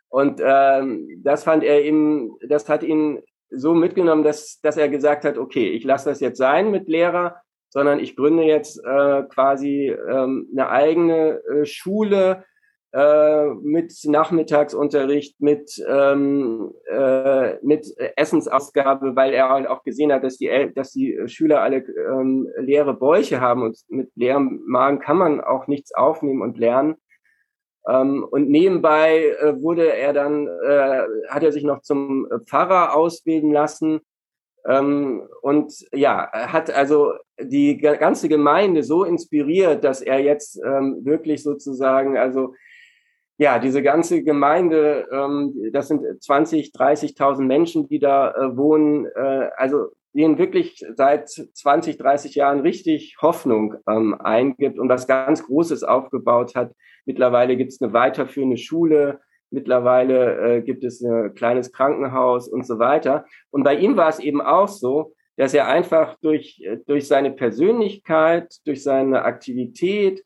und 0.08 0.40
ähm, 0.42 1.20
das 1.22 1.44
fand 1.44 1.62
er 1.64 1.82
eben, 1.82 2.36
das 2.48 2.68
hat 2.68 2.82
ihn 2.82 3.20
so 3.50 3.74
mitgenommen, 3.74 4.24
dass, 4.24 4.60
dass 4.62 4.76
er 4.76 4.88
gesagt 4.88 5.24
hat, 5.24 5.38
okay, 5.38 5.70
ich 5.70 5.84
lasse 5.84 6.10
das 6.10 6.20
jetzt 6.20 6.38
sein 6.38 6.70
mit 6.70 6.88
Lehrer, 6.88 7.36
sondern 7.70 8.00
ich 8.00 8.16
gründe 8.16 8.44
jetzt 8.44 8.78
äh, 8.84 9.22
quasi 9.24 9.88
ähm, 9.88 10.48
eine 10.52 10.70
eigene 10.70 11.40
äh, 11.44 11.64
Schule 11.66 12.44
äh, 12.92 13.46
mit 13.62 13.92
Nachmittagsunterricht, 14.04 15.40
mit, 15.40 15.70
ähm, 15.86 16.72
äh, 16.90 17.56
mit 17.62 17.86
Essensausgabe, 18.16 19.14
weil 19.14 19.34
er 19.34 19.50
halt 19.50 19.66
auch 19.66 19.82
gesehen 19.82 20.12
hat, 20.12 20.24
dass 20.24 20.38
die, 20.38 20.48
El 20.48 20.72
dass 20.72 20.92
die 20.92 21.18
Schüler 21.26 21.60
alle 21.60 21.84
ähm, 21.86 22.48
leere 22.58 22.94
Bäuche 22.94 23.42
haben 23.42 23.62
und 23.62 23.78
mit 23.88 24.10
leerem 24.14 24.62
Magen 24.66 25.00
kann 25.00 25.18
man 25.18 25.42
auch 25.42 25.66
nichts 25.66 25.94
aufnehmen 25.94 26.40
und 26.40 26.56
lernen. 26.56 26.96
Ähm, 27.88 28.24
und 28.30 28.50
nebenbei 28.50 29.34
äh, 29.40 29.60
wurde 29.62 29.92
er 29.92 30.12
dann, 30.12 30.46
äh, 30.46 31.02
hat 31.28 31.42
er 31.42 31.52
sich 31.52 31.64
noch 31.64 31.80
zum 31.82 32.28
Pfarrer 32.46 32.94
ausbilden 32.94 33.52
lassen. 33.52 34.00
Ähm, 34.66 35.22
und 35.42 35.72
ja, 35.92 36.30
hat 36.32 36.70
also 36.70 37.12
die 37.40 37.78
ganze 37.78 38.28
Gemeinde 38.28 38.82
so 38.82 39.04
inspiriert, 39.04 39.84
dass 39.84 40.02
er 40.02 40.18
jetzt 40.20 40.60
ähm, 40.64 40.98
wirklich 41.04 41.42
sozusagen, 41.42 42.18
also 42.18 42.54
ja, 43.38 43.60
diese 43.60 43.82
ganze 43.82 44.24
Gemeinde, 44.24 45.06
ähm, 45.12 45.70
das 45.72 45.88
sind 45.88 46.02
20, 46.22 46.72
30.000 46.72 47.42
Menschen, 47.42 47.88
die 47.88 48.00
da 48.00 48.32
äh, 48.32 48.56
wohnen, 48.56 49.06
äh, 49.06 49.50
also 49.56 49.86
denen 50.12 50.38
wirklich 50.38 50.84
seit 50.96 51.28
20, 51.28 51.98
30 51.98 52.34
Jahren 52.34 52.60
richtig 52.60 53.16
Hoffnung 53.22 53.76
ähm, 53.88 54.20
eingibt 54.20 54.78
und 54.78 54.88
was 54.88 55.06
ganz 55.06 55.46
Großes 55.46 55.84
aufgebaut 55.84 56.56
hat. 56.56 56.72
Mittlerweile 57.08 57.56
gibt 57.56 57.72
es 57.72 57.80
eine 57.80 57.94
weiterführende 57.94 58.58
Schule, 58.58 59.20
mittlerweile 59.48 60.56
äh, 60.58 60.60
gibt 60.60 60.84
es 60.84 61.00
ein 61.00 61.32
kleines 61.34 61.72
Krankenhaus 61.72 62.48
und 62.48 62.66
so 62.66 62.78
weiter. 62.78 63.24
Und 63.50 63.62
bei 63.62 63.76
ihm 63.76 63.96
war 63.96 64.10
es 64.10 64.18
eben 64.18 64.42
auch 64.42 64.68
so, 64.68 65.14
dass 65.38 65.54
er 65.54 65.68
einfach 65.68 66.18
durch, 66.20 66.62
durch 66.86 67.08
seine 67.08 67.30
Persönlichkeit, 67.30 68.54
durch 68.66 68.82
seine 68.82 69.22
Aktivität 69.22 70.22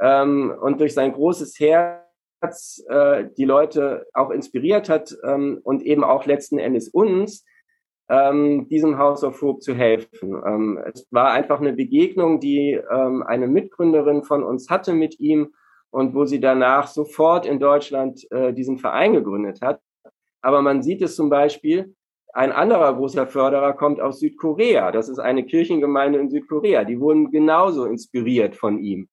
ähm, 0.00 0.52
und 0.60 0.80
durch 0.80 0.92
sein 0.92 1.12
großes 1.12 1.60
Herz 1.60 2.84
äh, 2.88 3.26
die 3.38 3.44
Leute 3.44 4.04
auch 4.12 4.30
inspiriert 4.30 4.88
hat 4.88 5.16
ähm, 5.22 5.60
und 5.62 5.82
eben 5.82 6.02
auch 6.02 6.26
letzten 6.26 6.58
Endes 6.58 6.88
uns, 6.88 7.46
ähm, 8.08 8.66
diesem 8.68 8.98
House 8.98 9.22
of 9.22 9.40
Hope 9.40 9.60
zu 9.60 9.72
helfen. 9.72 10.34
Ähm, 10.44 10.80
es 10.92 11.06
war 11.12 11.30
einfach 11.30 11.60
eine 11.60 11.74
Begegnung, 11.74 12.40
die 12.40 12.72
ähm, 12.90 13.22
eine 13.22 13.46
Mitgründerin 13.46 14.24
von 14.24 14.42
uns 14.42 14.68
hatte 14.68 14.94
mit 14.94 15.20
ihm 15.20 15.54
und 15.90 16.14
wo 16.14 16.24
sie 16.24 16.40
danach 16.40 16.86
sofort 16.86 17.46
in 17.46 17.58
Deutschland 17.58 18.20
äh, 18.30 18.52
diesen 18.52 18.78
Verein 18.78 19.14
gegründet 19.14 19.60
hat. 19.62 19.80
Aber 20.40 20.62
man 20.62 20.82
sieht 20.82 21.02
es 21.02 21.16
zum 21.16 21.30
Beispiel, 21.30 21.94
ein 22.32 22.52
anderer 22.52 22.94
großer 22.94 23.26
Förderer 23.26 23.72
kommt 23.72 24.00
aus 24.00 24.20
Südkorea. 24.20 24.92
Das 24.92 25.08
ist 25.08 25.18
eine 25.18 25.44
Kirchengemeinde 25.44 26.18
in 26.18 26.30
Südkorea. 26.30 26.84
Die 26.84 27.00
wurden 27.00 27.30
genauso 27.30 27.86
inspiriert 27.86 28.54
von 28.54 28.78
ihm. 28.78 29.08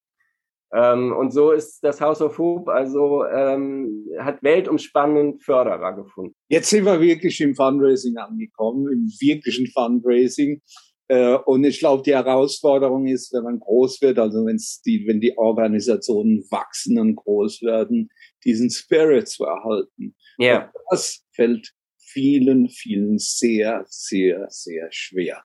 Ähm, 0.74 1.13
und 1.13 1.32
so 1.32 1.51
ist 1.51 1.84
das 1.84 2.01
House 2.01 2.22
of 2.22 2.38
Hope 2.38 2.72
also 2.72 3.24
ähm, 3.25 4.08
hat 4.20 4.44
weltumspannend 4.44 5.41
Förderer 5.41 5.94
gefunden. 5.94 6.36
Jetzt 6.50 6.70
sind 6.70 6.86
wir 6.86 7.00
wirklich 7.00 7.39
im 7.39 7.55
Fundraising 7.55 8.17
angekommen, 8.17 8.91
im 8.91 9.08
wirklichen 9.20 9.67
Fundraising. 9.67 10.62
Äh, 11.08 11.36
und 11.46 11.64
ich 11.64 11.80
glaube, 11.80 12.04
die 12.04 12.16
Herausforderung 12.16 13.08
ist, 13.08 13.32
wenn 13.34 13.44
man 13.44 13.60
groß 13.60 14.02
wird, 14.02 14.18
also 14.18 14.46
wenn's 14.46 14.82
die, 14.82 15.06
wenn 15.08 15.22
die 15.22 15.38
Organisationen 15.38 16.44
wachsen 16.50 17.00
und 17.00 17.16
groß 17.16 17.62
werden, 17.62 18.10
diesen 18.44 18.70
Spirit 18.70 19.28
zu 19.28 19.46
erhalten. 19.46 20.16
Ja. 20.38 20.46
Yeah. 20.46 20.74
Das 20.90 21.24
fällt 21.34 21.74
vielen, 21.98 22.70
vielen 22.70 23.20
sehr, 23.20 23.86
sehr, 23.88 24.48
sehr 24.50 24.88
schwer. 24.92 25.44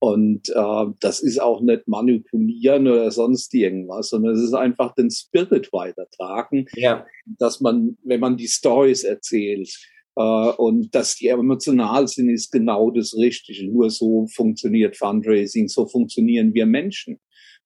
Und 0.00 0.48
äh, 0.50 0.86
das 1.00 1.20
ist 1.20 1.40
auch 1.40 1.60
nicht 1.60 1.88
manipulieren 1.88 2.86
oder 2.86 3.10
sonst 3.10 3.52
irgendwas, 3.54 4.10
sondern 4.10 4.34
es 4.34 4.42
ist 4.42 4.54
einfach 4.54 4.94
den 4.94 5.10
Spirit 5.10 5.72
weitertragen, 5.72 6.66
ja. 6.74 7.04
dass 7.38 7.60
man, 7.60 7.98
wenn 8.04 8.20
man 8.20 8.36
die 8.36 8.46
Stories 8.46 9.02
erzählt 9.02 9.68
äh, 9.68 9.97
und 10.20 10.94
dass 10.94 11.14
die 11.14 11.28
emotional 11.28 12.08
sind, 12.08 12.28
ist 12.28 12.50
genau 12.50 12.90
das 12.90 13.14
Richtige. 13.16 13.70
Nur 13.70 13.90
so 13.90 14.26
funktioniert 14.34 14.96
Fundraising, 14.96 15.68
so 15.68 15.86
funktionieren 15.86 16.54
wir 16.54 16.66
Menschen. 16.66 17.20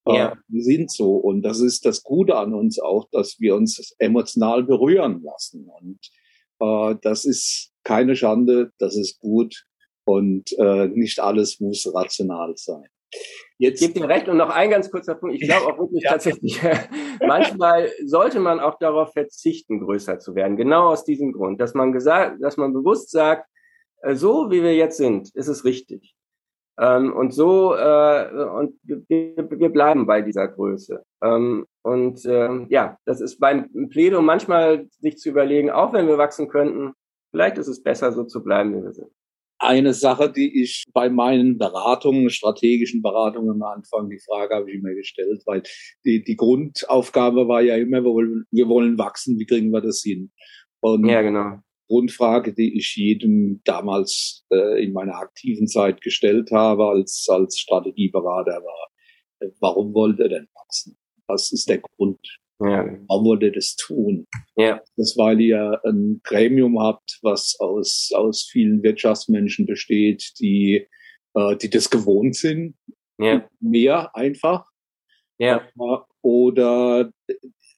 Äh, 0.06 0.16
ja. 0.16 0.37
Wir 0.49 0.62
sind 0.62 0.90
so 0.90 1.16
und 1.16 1.42
das 1.42 1.61
ist 1.61 1.87
das 1.87 2.02
Gute 2.02 2.37
an 2.37 2.54
uns 2.54 2.78
auch, 2.78 3.09
dass 3.11 3.38
wir 3.38 3.54
uns 3.54 3.94
emotional 3.99 4.64
berühren 4.64 5.23
lassen 5.23 5.68
und 5.80 5.99
äh, 6.61 6.97
das 7.02 7.25
ist 7.25 7.73
keine 7.85 8.16
Schande, 8.16 8.73
das 8.78 8.97
ist 8.97 9.18
gut 9.21 9.64
und 10.04 10.52
äh, 10.59 10.88
nicht 10.88 11.21
alles 11.21 11.61
muss 11.61 11.88
rational 11.94 12.54
sein. 12.56 12.87
Jetzt 13.59 13.81
gebe 13.81 13.92
dir 13.92 14.09
recht 14.09 14.28
und 14.28 14.38
noch 14.38 14.50
ein 14.50 14.71
ganz 14.71 14.90
kurzer 14.90 15.14
Punkt. 15.14 15.37
Ich 15.37 15.42
glaube 15.42 15.66
auch 15.66 15.78
wirklich 15.78 16.02
ja. 16.04 16.11
tatsächlich, 16.11 16.61
manchmal 17.26 17.90
sollte 18.04 18.40
man 18.40 18.61
auch 18.61 18.78
darauf 18.78 19.12
verzichten, 19.12 19.81
größer 19.81 20.19
zu 20.19 20.35
werden. 20.35 20.57
Genau 20.57 20.88
aus 20.88 21.04
diesem 21.04 21.33
Grund, 21.33 21.61
dass 21.61 21.75
man 21.75 21.92
gesagt, 21.92 22.42
dass 22.42 22.57
man 22.57 22.73
bewusst 22.73 23.11
sagt, 23.11 23.49
äh, 24.02 24.14
so 24.14 24.50
wie 24.50 24.62
wir 24.62 24.75
jetzt 24.75 24.97
sind, 24.97 25.35
ist 25.35 25.49
es 25.49 25.64
richtig. 25.64 26.16
Ähm, 26.78 27.14
und 27.14 27.33
so 27.33 27.75
äh, 27.75 28.31
und 28.33 28.75
wir, 28.83 29.69
bleiben 29.69 30.07
bei 30.07 30.23
dieser 30.23 30.49
Größe. 30.49 31.04
Ähm, 31.23 31.66
und 31.83 32.25
ähm, 32.25 32.66
ja, 32.71 32.97
das 33.04 33.21
ist 33.21 33.38
beim 33.38 33.71
Plädoum 33.90 34.25
manchmal 34.25 34.87
sich 34.99 35.19
zu 35.19 35.28
überlegen, 35.28 35.71
auch 35.71 35.92
wenn 35.92 36.09
wir 36.09 36.19
wachsen 36.19 36.49
könnten, 36.49 36.95
vielleicht 37.31 37.59
ist 37.59 37.69
es 37.69 37.83
besser, 37.83 38.12
so 38.12 38.25
zu 38.25 38.42
bleiben, 38.42 38.75
wie 38.75 38.83
wir 38.83 38.92
sind 38.92 39.11
eine 39.62 39.95
Sache, 39.95 40.31
die 40.31 40.62
ich 40.62 40.85
bei 40.92 41.09
meinen 41.09 41.57
Beratungen, 41.57 42.31
strategischen 42.31 43.00
Beratungen 43.00 43.50
am 43.50 43.62
Anfang, 43.62 44.11
die 44.11 44.19
Frage 44.19 44.57
habe 44.57 44.71
ich 44.71 44.83
mir 44.83 44.95
gestellt, 44.95 45.42
weil 45.47 45.62
die, 46.04 46.23
die 46.25 46.37
Grundaufgabe 46.37 47.47
war 47.49 47.62
ja 47.62 47.76
immer, 47.76 48.02
wir 48.02 48.11
wollen, 48.11 48.45
wir 48.50 48.69
wollen 48.69 48.99
wachsen, 48.99 49.38
wie 49.38 49.47
kriegen 49.47 49.71
wir 49.71 49.81
das 49.81 50.02
hin? 50.02 50.33
Und 50.81 51.07
ja, 51.07 51.23
genau. 51.23 51.61
Grundfrage, 51.88 52.54
die 52.54 52.76
ich 52.76 52.97
jedem 52.97 53.61
damals 53.64 54.45
äh, 54.50 54.83
in 54.83 54.92
meiner 54.92 55.16
aktiven 55.16 55.69
Zeit 55.69 56.00
gestellt 56.00 56.50
habe 56.50 56.87
als, 56.87 57.26
als 57.28 57.59
Strategieberater 57.59 58.62
war, 58.64 58.88
äh, 59.40 59.50
warum 59.61 59.95
wollt 59.95 60.19
ihr 60.19 60.28
denn 60.28 60.49
wachsen? 60.54 60.97
Was 61.28 61.52
ist 61.52 61.69
der 61.69 61.78
Grund? 61.78 62.19
Ja. 62.64 62.85
Warum 63.09 63.25
wollt 63.25 63.42
ihr 63.42 63.52
das 63.52 63.76
tun? 63.76 64.26
Ja. 64.57 64.81
Das, 64.97 65.16
weil 65.16 65.40
ihr 65.40 65.81
ein 65.85 66.21
Gremium 66.23 66.78
habt, 66.81 67.19
was 67.23 67.57
aus, 67.59 68.11
aus 68.14 68.49
vielen 68.50 68.83
Wirtschaftsmenschen 68.83 69.66
besteht, 69.66 70.33
die, 70.38 70.87
äh, 71.35 71.57
die 71.57 71.71
das 71.71 71.90
gewohnt 71.90 72.37
sind. 72.37 72.76
Ja. 73.19 73.49
Mehr 73.61 74.14
einfach. 74.14 74.66
Ja. 75.38 75.69
Oder 76.23 77.11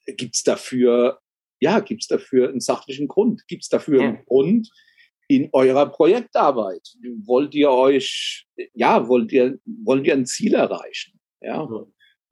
gibt's 0.06 0.42
dafür, 0.42 1.18
ja, 1.60 1.80
gibt's 1.80 2.08
dafür 2.08 2.48
einen 2.48 2.60
sachlichen 2.60 3.08
Grund? 3.08 3.46
Gibt's 3.48 3.68
dafür 3.68 4.02
ja. 4.02 4.08
einen 4.08 4.24
Grund 4.26 4.70
in 5.28 5.48
eurer 5.52 5.86
Projektarbeit? 5.86 6.86
Wollt 7.24 7.54
ihr 7.54 7.70
euch, 7.70 8.46
ja, 8.74 9.08
wollt 9.08 9.32
ihr, 9.32 9.58
wollt 9.64 10.06
ihr 10.06 10.14
ein 10.14 10.26
Ziel 10.26 10.54
erreichen? 10.54 11.18
Ja 11.40 11.66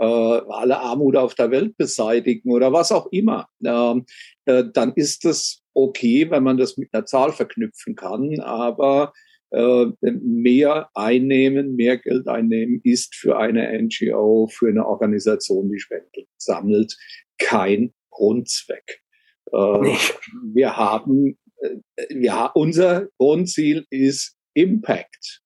äh, 0.03 0.05
alle 0.05 0.81
Armut 0.81 1.17
auf 1.17 1.37
der 1.37 1.53
Welt 1.53 1.77
beseitigen 1.77 2.51
oder 2.51 2.73
was 2.73 2.91
auch 2.91 3.07
immer, 3.13 3.49
ähm, 3.65 4.05
äh, 4.47 4.65
dann 4.73 4.93
ist 4.95 5.25
es 5.25 5.63
okay, 5.75 6.29
wenn 6.29 6.43
man 6.43 6.57
das 6.57 6.77
mit 6.77 6.93
einer 6.93 7.07
Zahl 7.07 7.33
verknüpfen 7.33 7.95
kann. 7.95 8.41
Aber 8.41 9.13
äh, 9.51 9.87
mehr 10.01 10.91
einnehmen, 10.95 11.77
mehr 11.77 11.99
Geld 11.99 12.27
einnehmen 12.27 12.81
ist 12.83 13.15
für 13.15 13.39
eine 13.39 13.81
NGO, 13.81 14.49
für 14.49 14.69
eine 14.69 14.87
Organisation, 14.87 15.71
die 15.71 15.79
Spenden 15.79 16.27
sammelt, 16.37 16.97
kein 17.39 17.95
Grundzweck. 18.11 19.03
Äh, 19.53 19.97
wir 20.53 20.77
haben, 20.77 21.39
äh, 21.59 21.77
ja, 22.11 22.47
unser 22.47 23.07
Grundziel 23.19 23.87
ist 23.91 24.37
Impact 24.55 25.43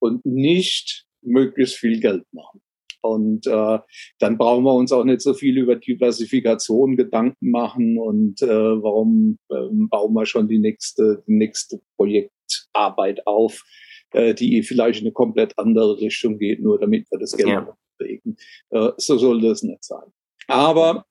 und 0.00 0.26
nicht 0.26 1.06
möglichst 1.20 1.76
viel 1.76 2.00
Geld 2.00 2.24
machen. 2.32 2.61
Und 3.02 3.46
äh, 3.46 3.78
dann 4.18 4.38
brauchen 4.38 4.64
wir 4.64 4.74
uns 4.74 4.92
auch 4.92 5.04
nicht 5.04 5.20
so 5.20 5.34
viel 5.34 5.58
über 5.58 5.76
Diversifikation 5.76 6.96
Gedanken 6.96 7.50
machen 7.50 7.98
und 7.98 8.40
äh, 8.42 8.46
warum 8.46 9.38
äh, 9.50 9.54
bauen 9.70 10.14
wir 10.14 10.24
schon 10.24 10.48
die 10.48 10.58
nächste, 10.58 11.22
die 11.26 11.34
nächste 11.34 11.80
Projektarbeit 11.96 13.26
auf, 13.26 13.64
äh, 14.12 14.34
die 14.34 14.62
vielleicht 14.62 15.00
in 15.00 15.06
eine 15.06 15.12
komplett 15.12 15.58
andere 15.58 16.00
Richtung 16.00 16.38
geht, 16.38 16.60
nur 16.60 16.78
damit 16.78 17.10
wir 17.10 17.18
das 17.18 17.36
Geld 17.36 17.48
ja. 17.48 17.76
kriegen. 17.98 18.36
Äh, 18.70 18.90
so 18.96 19.18
soll 19.18 19.40
das 19.40 19.62
nicht 19.62 19.84
sein. 19.84 20.12
Aber 20.46 21.04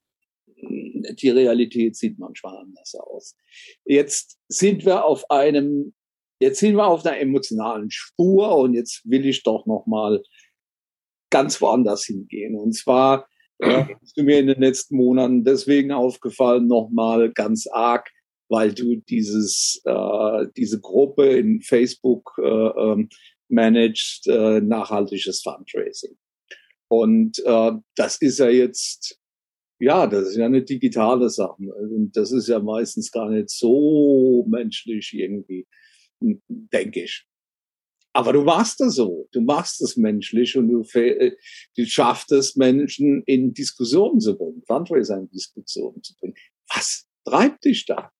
die 0.61 1.29
Realität 1.29 1.95
sieht 1.95 2.19
manchmal 2.19 2.57
anders 2.57 2.95
aus. 2.95 3.35
Jetzt 3.85 4.37
sind 4.47 4.85
wir 4.85 5.05
auf 5.05 5.29
einem, 5.29 5.93
jetzt 6.39 6.59
sind 6.59 6.75
wir 6.75 6.87
auf 6.87 7.05
einer 7.05 7.19
emotionalen 7.19 7.89
Spur 7.91 8.55
und 8.57 8.73
jetzt 8.73 9.01
will 9.09 9.25
ich 9.25 9.43
doch 9.43 9.65
noch 9.65 9.85
mal 9.87 10.21
ganz 11.31 11.59
woanders 11.61 12.05
hingehen. 12.05 12.55
Und 12.55 12.73
zwar 12.73 13.27
äh, 13.57 13.85
ist 14.03 14.17
mir 14.17 14.39
in 14.39 14.47
den 14.47 14.61
letzten 14.61 14.97
Monaten 14.97 15.43
deswegen 15.43 15.91
aufgefallen, 15.91 16.67
nochmal 16.67 17.31
ganz 17.31 17.65
arg, 17.65 18.07
weil 18.49 18.73
du 18.73 18.97
dieses, 18.97 19.81
äh, 19.85 20.47
diese 20.55 20.79
Gruppe 20.79 21.25
in 21.37 21.61
Facebook 21.61 22.37
äh, 22.37 22.43
ähm, 22.43 23.09
managst, 23.49 24.27
äh, 24.27 24.61
nachhaltiges 24.61 25.41
Fundraising. 25.41 26.17
Und 26.89 27.39
äh, 27.45 27.71
das 27.95 28.21
ist 28.21 28.39
ja 28.39 28.49
jetzt, 28.49 29.17
ja, 29.79 30.07
das 30.07 30.29
ist 30.29 30.35
ja 30.35 30.45
eine 30.45 30.63
digitale 30.63 31.29
Sache. 31.29 31.55
Und 31.61 32.11
das 32.13 32.31
ist 32.33 32.49
ja 32.49 32.59
meistens 32.59 33.11
gar 33.11 33.29
nicht 33.29 33.49
so 33.49 34.45
menschlich 34.49 35.13
irgendwie, 35.13 35.65
denke 36.19 37.03
ich. 37.03 37.25
Aber 38.13 38.33
du 38.33 38.41
machst 38.43 38.79
das 38.79 38.95
so. 38.95 39.27
Du 39.31 39.41
machst 39.41 39.81
es 39.81 39.95
menschlich 39.95 40.57
und 40.57 40.67
du, 40.69 40.81
äh, 40.99 41.31
du 41.77 41.85
schaffst 41.85 42.31
es, 42.31 42.55
Menschen 42.55 43.23
in 43.25 43.53
Diskussionen 43.53 44.19
zu 44.19 44.37
bringen, 44.37 44.61
Fundraiser 44.67 45.17
in 45.17 45.29
Diskussionen 45.29 46.03
zu 46.03 46.15
bringen. 46.19 46.35
Was 46.73 47.07
treibt 47.25 47.63
dich 47.65 47.85
da? 47.85 48.11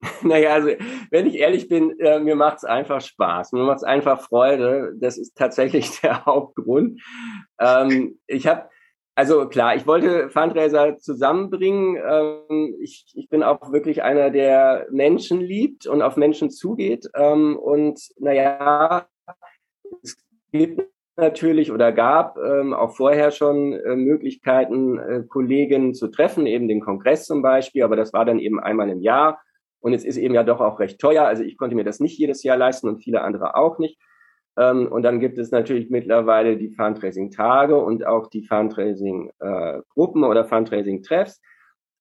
Naja, 0.22 0.54
also 0.54 0.68
wenn 1.10 1.26
ich 1.26 1.34
ehrlich 1.34 1.68
bin, 1.68 1.98
äh, 1.98 2.20
mir 2.20 2.36
macht's 2.36 2.64
einfach 2.64 3.00
Spaß. 3.00 3.52
Mir 3.52 3.64
macht's 3.64 3.82
einfach 3.82 4.20
Freude. 4.20 4.94
Das 5.00 5.18
ist 5.18 5.36
tatsächlich 5.36 5.90
der 6.02 6.24
Hauptgrund. 6.24 7.00
Ähm, 7.60 8.18
ich 8.26 8.46
habe 8.46 8.68
also 9.18 9.48
klar, 9.48 9.74
ich 9.74 9.84
wollte 9.84 10.30
Fundraiser 10.30 10.96
zusammenbringen. 10.98 11.96
Ähm, 11.96 12.76
ich, 12.80 13.04
ich 13.16 13.28
bin 13.28 13.42
auch 13.42 13.72
wirklich 13.72 14.04
einer, 14.04 14.30
der 14.30 14.86
Menschen 14.92 15.40
liebt 15.40 15.88
und 15.88 16.02
auf 16.02 16.16
Menschen 16.16 16.50
zugeht. 16.52 17.04
Ähm, 17.16 17.56
und 17.56 17.98
naja, 18.20 19.08
es 20.04 20.16
gibt 20.52 20.82
natürlich 21.16 21.72
oder 21.72 21.90
gab 21.90 22.38
ähm, 22.38 22.72
auch 22.72 22.94
vorher 22.94 23.32
schon 23.32 23.72
äh, 23.72 23.96
Möglichkeiten, 23.96 25.00
äh, 25.00 25.24
Kollegen 25.28 25.94
zu 25.94 26.06
treffen, 26.06 26.46
eben 26.46 26.68
den 26.68 26.80
Kongress 26.80 27.24
zum 27.24 27.42
Beispiel, 27.42 27.82
aber 27.82 27.96
das 27.96 28.12
war 28.12 28.24
dann 28.24 28.38
eben 28.38 28.60
einmal 28.60 28.88
im 28.88 29.00
Jahr. 29.00 29.40
Und 29.80 29.94
es 29.94 30.04
ist 30.04 30.16
eben 30.16 30.34
ja 30.34 30.44
doch 30.44 30.60
auch 30.60 30.78
recht 30.78 31.00
teuer. 31.00 31.24
Also 31.24 31.42
ich 31.42 31.56
konnte 31.56 31.74
mir 31.74 31.84
das 31.84 31.98
nicht 31.98 32.16
jedes 32.20 32.44
Jahr 32.44 32.56
leisten 32.56 32.88
und 32.88 33.02
viele 33.02 33.22
andere 33.22 33.56
auch 33.56 33.80
nicht. 33.80 33.98
Ähm, 34.58 34.88
und 34.90 35.02
dann 35.02 35.20
gibt 35.20 35.38
es 35.38 35.50
natürlich 35.50 35.88
mittlerweile 35.88 36.56
die 36.56 36.70
Fundraising-Tage 36.70 37.76
und 37.76 38.06
auch 38.06 38.26
die 38.26 38.42
Fundraising-Gruppen 38.42 40.24
oder 40.24 40.44
Fundraising-Treffs. 40.44 41.40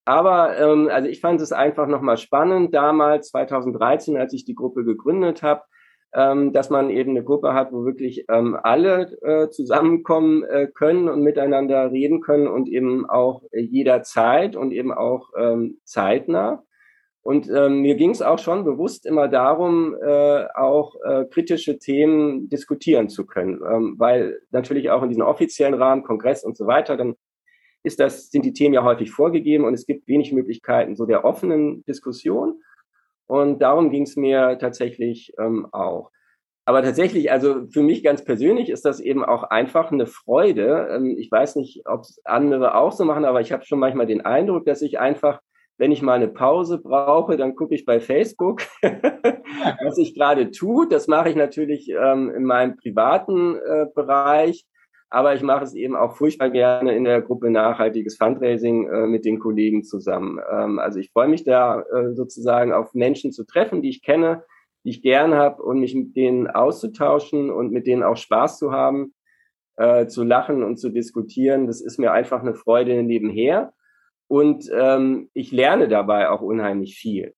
Aber 0.05 0.57
ähm, 0.57 0.89
also 0.91 1.07
ich 1.09 1.19
fand 1.19 1.41
es 1.41 1.51
einfach 1.51 1.85
nochmal 1.87 2.17
spannend 2.17 2.73
damals, 2.73 3.29
2013, 3.29 4.17
als 4.17 4.33
ich 4.33 4.45
die 4.45 4.55
Gruppe 4.55 4.85
gegründet 4.85 5.43
habe, 5.43 5.63
ähm, 6.13 6.53
dass 6.53 6.69
man 6.69 6.89
eben 6.89 7.11
eine 7.11 7.23
Gruppe 7.23 7.53
hat, 7.53 7.73
wo 7.73 7.83
wirklich 7.83 8.25
ähm, 8.29 8.57
alle 8.63 9.11
äh, 9.21 9.49
zusammenkommen 9.49 10.43
äh, 10.45 10.67
können 10.73 11.09
und 11.09 11.21
miteinander 11.21 11.91
reden 11.91 12.21
können 12.21 12.47
und 12.47 12.69
eben 12.69 13.07
auch 13.07 13.43
jederzeit 13.51 14.55
und 14.55 14.71
eben 14.71 14.93
auch 14.93 15.29
ähm, 15.37 15.79
zeitnah. 15.83 16.63
Und 17.27 17.49
ähm, 17.49 17.81
mir 17.81 17.95
ging 17.95 18.11
es 18.11 18.21
auch 18.21 18.39
schon 18.39 18.63
bewusst 18.63 19.05
immer 19.05 19.27
darum, 19.27 19.97
äh, 20.01 20.45
auch 20.55 20.95
äh, 21.03 21.25
kritische 21.25 21.77
Themen 21.77 22.47
diskutieren 22.47 23.09
zu 23.09 23.25
können, 23.25 23.59
ähm, 23.69 23.95
weil 23.97 24.39
natürlich 24.51 24.91
auch 24.91 25.03
in 25.03 25.09
diesem 25.09 25.25
offiziellen 25.25 25.73
Rahmen, 25.73 26.03
Kongress 26.03 26.45
und 26.45 26.55
so 26.55 26.67
weiter, 26.67 26.95
dann 26.95 27.15
ist 27.83 27.99
das, 27.99 28.29
sind 28.29 28.45
die 28.45 28.53
Themen 28.53 28.73
ja 28.73 28.85
häufig 28.85 29.11
vorgegeben 29.11 29.65
und 29.65 29.73
es 29.73 29.85
gibt 29.85 30.07
wenig 30.07 30.31
Möglichkeiten 30.31 30.95
so 30.95 31.05
der 31.05 31.25
offenen 31.25 31.83
Diskussion. 31.83 32.61
Und 33.27 33.61
darum 33.61 33.89
ging 33.91 34.03
es 34.03 34.15
mir 34.15 34.57
tatsächlich 34.57 35.33
ähm, 35.37 35.67
auch. 35.73 36.11
Aber 36.63 36.81
tatsächlich, 36.81 37.29
also 37.29 37.67
für 37.67 37.83
mich 37.83 38.05
ganz 38.05 38.23
persönlich 38.23 38.69
ist 38.69 38.85
das 38.85 39.01
eben 39.01 39.25
auch 39.25 39.43
einfach 39.43 39.91
eine 39.91 40.07
Freude. 40.07 40.87
Ähm, 40.91 41.17
ich 41.17 41.29
weiß 41.29 41.57
nicht, 41.57 41.81
ob 41.87 42.03
es 42.03 42.21
andere 42.23 42.75
auch 42.75 42.93
so 42.93 43.03
machen, 43.03 43.25
aber 43.25 43.41
ich 43.41 43.51
habe 43.51 43.65
schon 43.65 43.79
manchmal 43.79 44.07
den 44.07 44.21
Eindruck, 44.21 44.63
dass 44.63 44.81
ich 44.81 44.97
einfach 44.97 45.41
wenn 45.77 45.91
ich 45.91 46.01
mal 46.01 46.13
eine 46.13 46.27
Pause 46.27 46.79
brauche, 46.79 47.37
dann 47.37 47.55
gucke 47.55 47.75
ich 47.75 47.85
bei 47.85 47.99
Facebook, 47.99 48.61
was 48.81 49.97
ich 49.97 50.15
gerade 50.15 50.51
tue. 50.51 50.87
Das 50.87 51.07
mache 51.07 51.29
ich 51.29 51.35
natürlich 51.35 51.89
ähm, 51.89 52.31
in 52.31 52.43
meinem 52.43 52.77
privaten 52.77 53.55
äh, 53.55 53.85
Bereich, 53.93 54.65
aber 55.09 55.35
ich 55.35 55.41
mache 55.41 55.63
es 55.63 55.73
eben 55.73 55.95
auch 55.95 56.15
furchtbar 56.15 56.49
gerne 56.49 56.95
in 56.95 57.03
der 57.03 57.21
Gruppe 57.21 57.49
Nachhaltiges 57.49 58.17
Fundraising 58.17 58.87
äh, 58.87 59.07
mit 59.07 59.23
den 59.23 59.39
Kollegen 59.39 59.83
zusammen. 59.83 60.39
Ähm, 60.51 60.79
also 60.79 60.99
ich 60.99 61.11
freue 61.11 61.27
mich 61.27 61.43
da 61.43 61.81
äh, 61.81 62.13
sozusagen 62.13 62.73
auf 62.73 62.93
Menschen 62.93 63.31
zu 63.31 63.45
treffen, 63.45 63.81
die 63.81 63.89
ich 63.89 64.01
kenne, 64.01 64.43
die 64.83 64.89
ich 64.89 65.01
gern 65.01 65.35
habe 65.35 65.61
und 65.61 65.79
mich 65.79 65.95
mit 65.95 66.15
denen 66.15 66.47
auszutauschen 66.47 67.51
und 67.51 67.71
mit 67.71 67.87
denen 67.87 68.03
auch 68.03 68.17
Spaß 68.17 68.57
zu 68.57 68.71
haben, 68.71 69.13
äh, 69.77 70.07
zu 70.07 70.23
lachen 70.23 70.63
und 70.63 70.77
zu 70.77 70.89
diskutieren. 70.89 71.67
Das 71.67 71.81
ist 71.81 71.99
mir 71.99 72.11
einfach 72.11 72.41
eine 72.41 72.55
Freude 72.55 73.03
nebenher. 73.03 73.73
Und 74.27 74.69
ähm, 74.73 75.29
ich 75.33 75.51
lerne 75.51 75.87
dabei 75.87 76.29
auch 76.29 76.41
unheimlich 76.41 76.95
viel. 76.95 77.33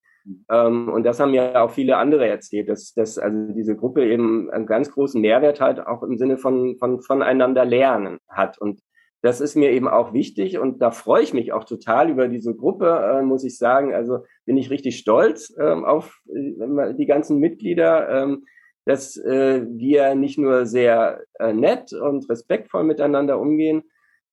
Ähm, 0.49 0.89
und 0.89 1.04
das 1.04 1.19
haben 1.19 1.34
ja 1.34 1.63
auch 1.63 1.71
viele 1.71 1.97
andere 1.97 2.28
erzählt, 2.28 2.69
dass, 2.69 2.93
dass 2.93 3.17
also 3.17 3.54
diese 3.54 3.75
Gruppe 3.75 4.06
eben 4.06 4.49
einen 4.49 4.65
ganz 4.65 4.91
großen 4.91 5.21
Mehrwert 5.21 5.62
hat, 5.62 5.86
auch 5.86 6.04
im 6.04 6.17
Sinne 6.17 6.38
von, 6.38 6.78
von 6.78 7.02
voneinander 7.02 7.65
lernen 7.65 8.19
hat. 8.28 8.60
Und 8.60 8.82
das 9.21 9.41
ist 9.41 9.56
mir 9.56 9.71
eben 9.71 9.88
auch 9.88 10.13
wichtig 10.13 10.60
und 10.60 10.82
da 10.82 10.91
freue 10.91 11.23
ich 11.23 11.34
mich 11.34 11.52
auch 11.52 11.65
total 11.65 12.10
über 12.10 12.30
diese 12.30 12.56
Gruppe, 12.56 12.88
äh, 12.88 13.21
muss 13.21 13.43
ich 13.43 13.58
sagen. 13.58 13.93
Also 13.93 14.19
bin 14.45 14.58
ich 14.58 14.69
richtig 14.69 14.97
stolz 14.97 15.54
ähm, 15.60 15.84
auf 15.84 16.21
äh, 16.34 16.93
die 16.93 17.06
ganzen 17.06 17.39
Mitglieder, 17.39 18.10
ähm, 18.10 18.45
dass 18.86 19.17
äh, 19.17 19.65
wir 19.69 20.15
nicht 20.15 20.38
nur 20.38 20.65
sehr 20.65 21.21
äh, 21.38 21.54
nett 21.54 21.91
und 21.91 22.30
respektvoll 22.30 22.86
miteinander 22.86 23.39
umgehen, 23.39 23.84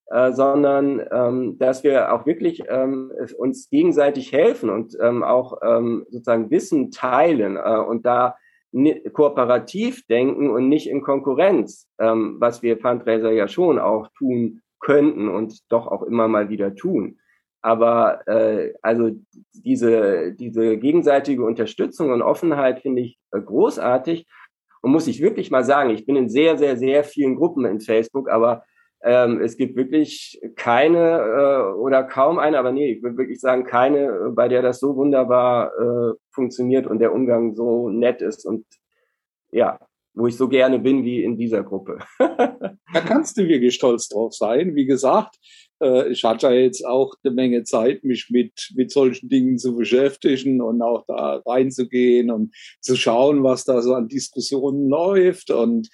äh, 0.09 0.33
sondern 0.33 1.03
ähm, 1.11 1.59
dass 1.59 1.83
wir 1.83 2.13
auch 2.13 2.27
wirklich 2.27 2.63
ähm, 2.69 3.13
uns 3.39 3.69
gegenseitig 3.71 4.33
helfen 4.33 4.71
und 4.71 4.97
ähm, 5.01 5.23
auch 5.23 5.59
ähm, 5.63 6.07
sozusagen 6.11 6.51
Wissen 6.51 6.91
teilen 6.91 7.57
äh, 7.57 7.79
und 7.79 8.07
da 8.07 8.37
kooperativ 9.13 10.07
denken 10.07 10.51
und 10.51 10.69
nicht 10.69 10.89
in 10.89 11.01
Konkurrenz, 11.01 11.89
ähm, 11.99 12.37
was 12.39 12.63
wir 12.63 12.79
Fundraiser 12.79 13.33
ja 13.33 13.49
schon 13.49 13.79
auch 13.79 14.09
tun 14.17 14.61
könnten 14.81 15.29
und 15.29 15.61
doch 15.71 15.87
auch 15.87 16.03
immer 16.03 16.29
mal 16.29 16.51
wieder 16.51 16.75
tun. 16.75 17.19
Aber 17.63 18.27
äh, 18.29 18.75
also 18.83 19.11
diese, 19.55 20.33
diese 20.35 20.77
gegenseitige 20.77 21.45
Unterstützung 21.45 22.13
und 22.13 22.23
Offenheit 22.23 22.81
finde 22.81 23.03
ich 23.03 23.19
äh, 23.33 23.41
großartig 23.41 24.27
und 24.83 24.93
muss 24.93 25.09
ich 25.09 25.21
wirklich 25.21 25.51
mal 25.51 25.65
sagen, 25.65 25.91
ich 25.91 26.07
bin 26.07 26.15
in 26.15 26.29
sehr, 26.29 26.59
sehr, 26.59 26.77
sehr 26.77 27.03
vielen 27.03 27.35
Gruppen 27.35 27.65
in 27.65 27.81
Facebook, 27.81 28.29
aber 28.29 28.63
ähm, 29.03 29.41
es 29.41 29.57
gibt 29.57 29.77
wirklich 29.77 30.41
keine 30.57 31.21
äh, 31.21 31.79
oder 31.79 32.03
kaum 32.05 32.39
eine, 32.39 32.59
aber 32.59 32.73
nee, 32.73 32.93
ich 32.93 33.03
würde 33.03 33.19
wirklich 33.19 33.41
sagen, 33.41 33.65
keine, 33.65 34.33
bei 34.35 34.49
der 34.49 34.63
das 34.63 34.81
so 34.81 34.97
wunderbar 34.97 35.73
äh, 35.79 36.15
funktioniert 36.31 36.87
und 36.87 36.99
der 36.99 37.13
Umgang 37.13 37.55
so 37.55 37.89
nett 37.91 38.23
ist 38.23 38.47
und 38.47 38.65
ja, 39.53 39.79
wo 40.15 40.27
ich 40.27 40.37
so 40.37 40.49
gerne 40.49 40.79
bin 40.79 41.05
wie 41.05 41.23
in 41.23 41.37
dieser 41.37 41.63
Gruppe. 41.63 41.99
da 42.19 43.01
kannst 43.07 43.37
du 43.37 43.47
wirklich 43.47 43.75
stolz 43.75 44.09
drauf 44.09 44.35
sein. 44.35 44.75
Wie 44.75 44.87
gesagt, 44.87 45.37
äh, 45.81 46.09
ich 46.11 46.25
hatte 46.25 46.47
ja 46.47 46.53
jetzt 46.53 46.85
auch 46.87 47.15
eine 47.23 47.35
Menge 47.35 47.65
Zeit, 47.65 48.03
mich 48.03 48.29
mit, 48.31 48.73
mit 48.75 48.91
solchen 48.91 49.29
Dingen 49.29 49.59
zu 49.59 49.77
beschäftigen 49.77 50.63
und 50.63 50.81
auch 50.83 51.05
da 51.07 51.43
reinzugehen 51.45 52.31
und 52.31 52.55
zu 52.81 52.97
schauen, 52.97 53.45
was 53.45 53.65
da 53.65 53.83
so 53.83 53.95
an 53.95 54.09
Diskussionen 54.09 54.89
läuft. 54.89 55.51
Und 55.51 55.89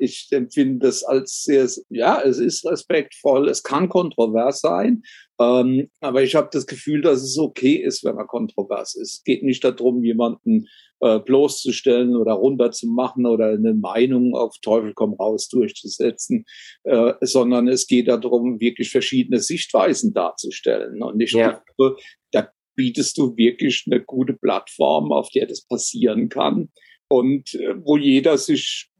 ich 0.00 0.28
empfinde 0.32 0.86
das 0.86 1.04
als 1.04 1.44
sehr, 1.44 1.68
ja, 1.88 2.20
es 2.20 2.38
ist 2.38 2.66
respektvoll, 2.66 3.48
es 3.48 3.62
kann 3.62 3.88
kontrovers 3.88 4.60
sein, 4.60 5.02
ähm, 5.40 5.90
aber 6.00 6.22
ich 6.22 6.34
habe 6.34 6.48
das 6.52 6.66
Gefühl, 6.66 7.02
dass 7.02 7.22
es 7.22 7.38
okay 7.38 7.74
ist, 7.76 8.04
wenn 8.04 8.16
man 8.16 8.26
kontrovers 8.26 8.94
ist. 8.94 9.18
Es 9.18 9.24
geht 9.24 9.42
nicht 9.42 9.64
darum, 9.64 10.02
jemanden 10.04 10.66
äh, 11.00 11.18
bloßzustellen 11.18 12.16
oder 12.16 12.32
runterzumachen 12.32 13.26
oder 13.26 13.48
eine 13.48 13.74
Meinung 13.74 14.34
auf 14.34 14.56
Teufel 14.62 14.92
komm 14.94 15.14
raus 15.14 15.48
durchzusetzen, 15.48 16.44
äh, 16.84 17.14
sondern 17.20 17.68
es 17.68 17.86
geht 17.86 18.08
darum, 18.08 18.60
wirklich 18.60 18.90
verschiedene 18.90 19.40
Sichtweisen 19.40 20.14
darzustellen. 20.14 21.02
Und 21.02 21.20
ich 21.20 21.32
ja. 21.32 21.62
glaube, 21.76 21.96
da 22.32 22.48
bietest 22.76 23.18
du 23.18 23.36
wirklich 23.36 23.84
eine 23.90 24.02
gute 24.02 24.34
Plattform, 24.34 25.12
auf 25.12 25.28
der 25.30 25.46
das 25.46 25.66
passieren 25.66 26.28
kann 26.28 26.70
und 27.18 27.54
äh, 27.54 27.74
wo 27.84 27.96
jeder 27.96 28.38
sich 28.38 28.90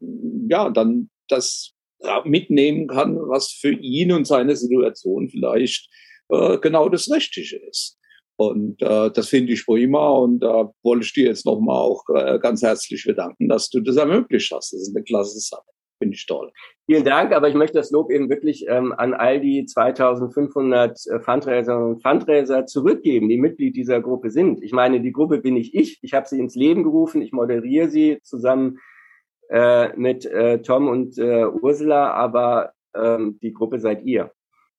ja 0.49 0.69
dann 0.69 1.09
das 1.27 1.71
mitnehmen 2.23 2.87
kann, 2.87 3.15
was 3.15 3.51
für 3.51 3.71
ihn 3.71 4.11
und 4.11 4.27
seine 4.27 4.55
Situation 4.55 5.27
vielleicht 5.29 5.89
äh, 6.29 6.57
genau 6.59 6.87
das 6.87 7.09
Richtige 7.09 7.57
ist. 7.67 7.97
Und 8.37 8.81
äh, 8.81 9.11
das 9.11 9.29
finde 9.29 9.53
ich 9.53 9.65
prima 9.65 10.09
und 10.09 10.39
da 10.39 10.61
äh, 10.61 10.65
wollte 10.83 11.05
ich 11.05 11.13
dir 11.13 11.27
jetzt 11.27 11.45
nochmal 11.45 11.77
auch 11.77 12.03
äh, 12.13 12.37
ganz 12.39 12.61
herzlich 12.61 13.05
bedanken, 13.05 13.47
dass 13.47 13.69
du 13.69 13.79
das 13.79 13.95
ermöglicht 13.95 14.51
hast. 14.51 14.73
Das 14.73 14.81
ist 14.81 14.95
eine 14.95 15.03
klasse 15.03 15.39
Sache. 15.39 15.74
Finde 15.97 16.15
ich 16.15 16.25
toll. 16.25 16.51
Vielen 16.87 17.05
Dank, 17.05 17.31
aber 17.31 17.47
ich 17.47 17.55
möchte 17.55 17.77
das 17.77 17.89
Lob 17.91 18.11
eben 18.11 18.29
wirklich 18.29 18.65
ähm, 18.67 18.93
an 18.97 19.13
all 19.13 19.39
die 19.39 19.65
2500 19.65 20.99
äh, 21.07 21.19
Fundraiserinnen 21.19 21.95
und 21.95 22.01
Fundraiser 22.01 22.65
zurückgeben, 22.65 23.29
die 23.29 23.37
Mitglied 23.37 23.75
dieser 23.75 24.01
Gruppe 24.01 24.29
sind. 24.29 24.61
Ich 24.61 24.73
meine, 24.73 25.01
die 25.01 25.13
Gruppe 25.13 25.39
bin 25.39 25.55
ich 25.55 25.73
ich. 25.73 25.99
Ich 26.01 26.13
habe 26.13 26.27
sie 26.27 26.39
ins 26.39 26.55
Leben 26.55 26.83
gerufen. 26.83 27.21
Ich 27.21 27.31
moderiere 27.31 27.87
sie 27.87 28.19
zusammen 28.23 28.77
äh, 29.49 29.95
mit 29.95 30.25
äh, 30.25 30.61
Tom 30.61 30.87
und 30.89 31.17
äh, 31.17 31.45
Ursula, 31.45 32.11
aber 32.11 32.73
ähm, 32.95 33.39
die 33.41 33.53
Gruppe 33.53 33.79
seid 33.79 34.03
ihr. 34.03 34.31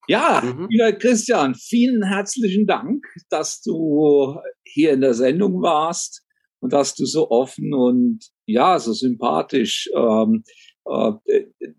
Ja, 0.07 0.41
mhm. 0.41 0.67
lieber 0.69 0.93
Christian, 0.93 1.55
vielen 1.55 2.03
herzlichen 2.03 2.65
Dank, 2.65 3.05
dass 3.29 3.61
du 3.61 4.37
hier 4.63 4.93
in 4.93 5.01
der 5.01 5.13
Sendung 5.13 5.61
warst 5.61 6.23
und 6.59 6.71
dass 6.71 6.95
du 6.95 7.05
so 7.05 7.29
offen 7.29 7.73
und 7.73 8.19
ja, 8.45 8.79
so 8.79 8.93
sympathisch 8.93 9.89
ähm, 9.93 10.43
äh, 10.45 10.51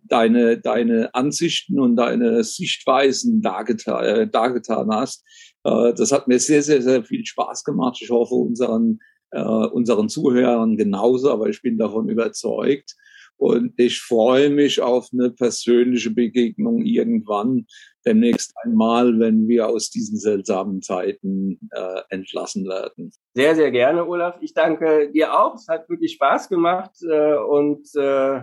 deine, 0.05 0.59
deine 0.59 1.14
Ansichten 1.14 1.81
und 1.81 1.97
deine 1.97 2.44
Sichtweisen 2.44 3.42
dargetan, 3.42 4.05
äh, 4.05 4.29
dargetan 4.29 4.90
hast. 4.90 5.25
Äh, 5.64 5.94
das 5.94 6.12
hat 6.12 6.29
mir 6.29 6.38
sehr, 6.38 6.62
sehr, 6.62 6.83
sehr 6.83 7.05
viel 7.05 7.25
Spaß 7.25 7.64
gemacht. 7.64 7.99
Ich 8.01 8.11
hoffe, 8.11 8.35
unseren, 8.35 9.01
äh, 9.31 9.40
unseren 9.40 10.09
Zuhörern 10.09 10.77
genauso, 10.77 11.31
aber 11.31 11.49
ich 11.49 11.62
bin 11.62 11.79
davon 11.79 12.09
überzeugt. 12.09 12.97
Und 13.37 13.75
ich 13.77 14.01
freue 14.01 14.51
mich 14.51 14.81
auf 14.81 15.11
eine 15.12 15.31
persönliche 15.31 16.11
Begegnung 16.11 16.83
irgendwann, 16.83 17.66
demnächst 18.05 18.53
einmal, 18.64 19.21
wenn 19.21 19.47
wir 19.47 19.68
aus 19.68 19.90
diesen 19.90 20.18
seltsamen 20.18 20.83
Zeiten 20.83 21.61
äh, 21.71 22.01
entlassen 22.09 22.66
werden. 22.66 23.12
Sehr, 23.35 23.55
sehr 23.55 23.71
gerne, 23.71 24.09
Olaf. 24.09 24.38
Ich 24.40 24.55
danke 24.55 25.12
dir 25.12 25.38
auch. 25.38 25.55
Es 25.55 25.68
hat 25.68 25.88
wirklich 25.88 26.14
Spaß 26.14 26.49
gemacht. 26.49 26.90
Äh, 27.09 27.37
und 27.37 27.87
äh, 27.94 28.40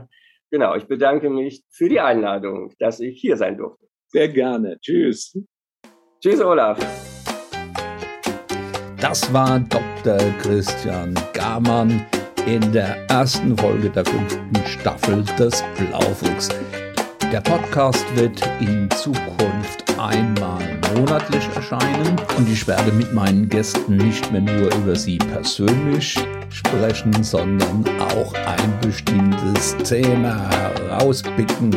genau, 0.56 0.74
ich 0.76 0.88
bedanke 0.88 1.30
mich 1.30 1.64
für 1.70 1.90
die 1.90 2.00
Einladung, 2.00 2.72
dass 2.80 3.02
ich 3.02 3.20
hier 3.20 3.36
sein 3.36 3.58
durfte. 3.58 3.88
Sehr 4.08 4.30
gerne. 4.30 4.78
Tschüss. 4.80 5.38
Tschüss, 6.22 6.40
Olaf. 6.40 6.80
Das 9.02 9.34
war 9.34 9.60
Dr. 9.60 10.18
Christian 10.42 11.14
Gamann 11.34 12.06
in 12.48 12.72
der 12.72 12.96
ersten 13.10 13.58
Folge 13.58 13.90
der 13.90 14.06
fünften 14.06 14.56
Staffel 14.66 15.26
des 15.38 15.62
Blaufuchs. 15.78 16.48
Der 17.34 17.42
Podcast 17.42 18.06
wird 18.16 18.40
in 18.62 18.90
Zukunft 18.92 19.84
einmal 20.00 20.80
monatlich 20.96 21.46
erscheinen 21.54 22.16
und 22.38 22.48
ich 22.48 22.66
werde 22.66 22.94
mit 22.94 23.14
meinen 23.14 23.50
Gästen 23.50 23.98
nicht 23.98 24.32
mehr 24.32 24.42
nur 24.42 24.74
über 24.74 24.96
sie 24.96 25.18
persönlich 25.18 26.18
sprechen, 26.50 27.24
sondern 27.24 27.84
auch 28.00 28.34
ein 28.34 28.80
bestimmtes 28.82 29.76
Thema 29.78 30.50
herauspicken 30.50 31.76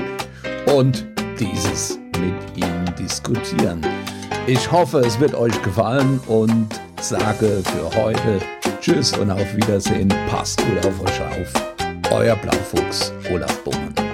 und 0.74 1.06
dieses 1.38 1.98
mit 2.20 2.34
ihnen 2.56 2.94
diskutieren. 2.98 3.80
Ich 4.46 4.70
hoffe, 4.70 5.00
es 5.00 5.20
wird 5.20 5.34
euch 5.34 5.60
gefallen 5.62 6.20
und 6.26 6.68
sage 7.00 7.62
für 7.64 8.02
heute 8.02 8.40
Tschüss 8.80 9.16
und 9.16 9.30
auf 9.30 9.56
Wiedersehen. 9.56 10.08
Passt 10.30 10.58
gut 10.64 10.86
auf 10.86 11.00
euch 11.02 11.20
auf. 11.20 11.52
Euer 12.10 12.36
Blaufuchs 12.36 13.12
Olaf 13.30 13.58
Bowman. 13.64 14.07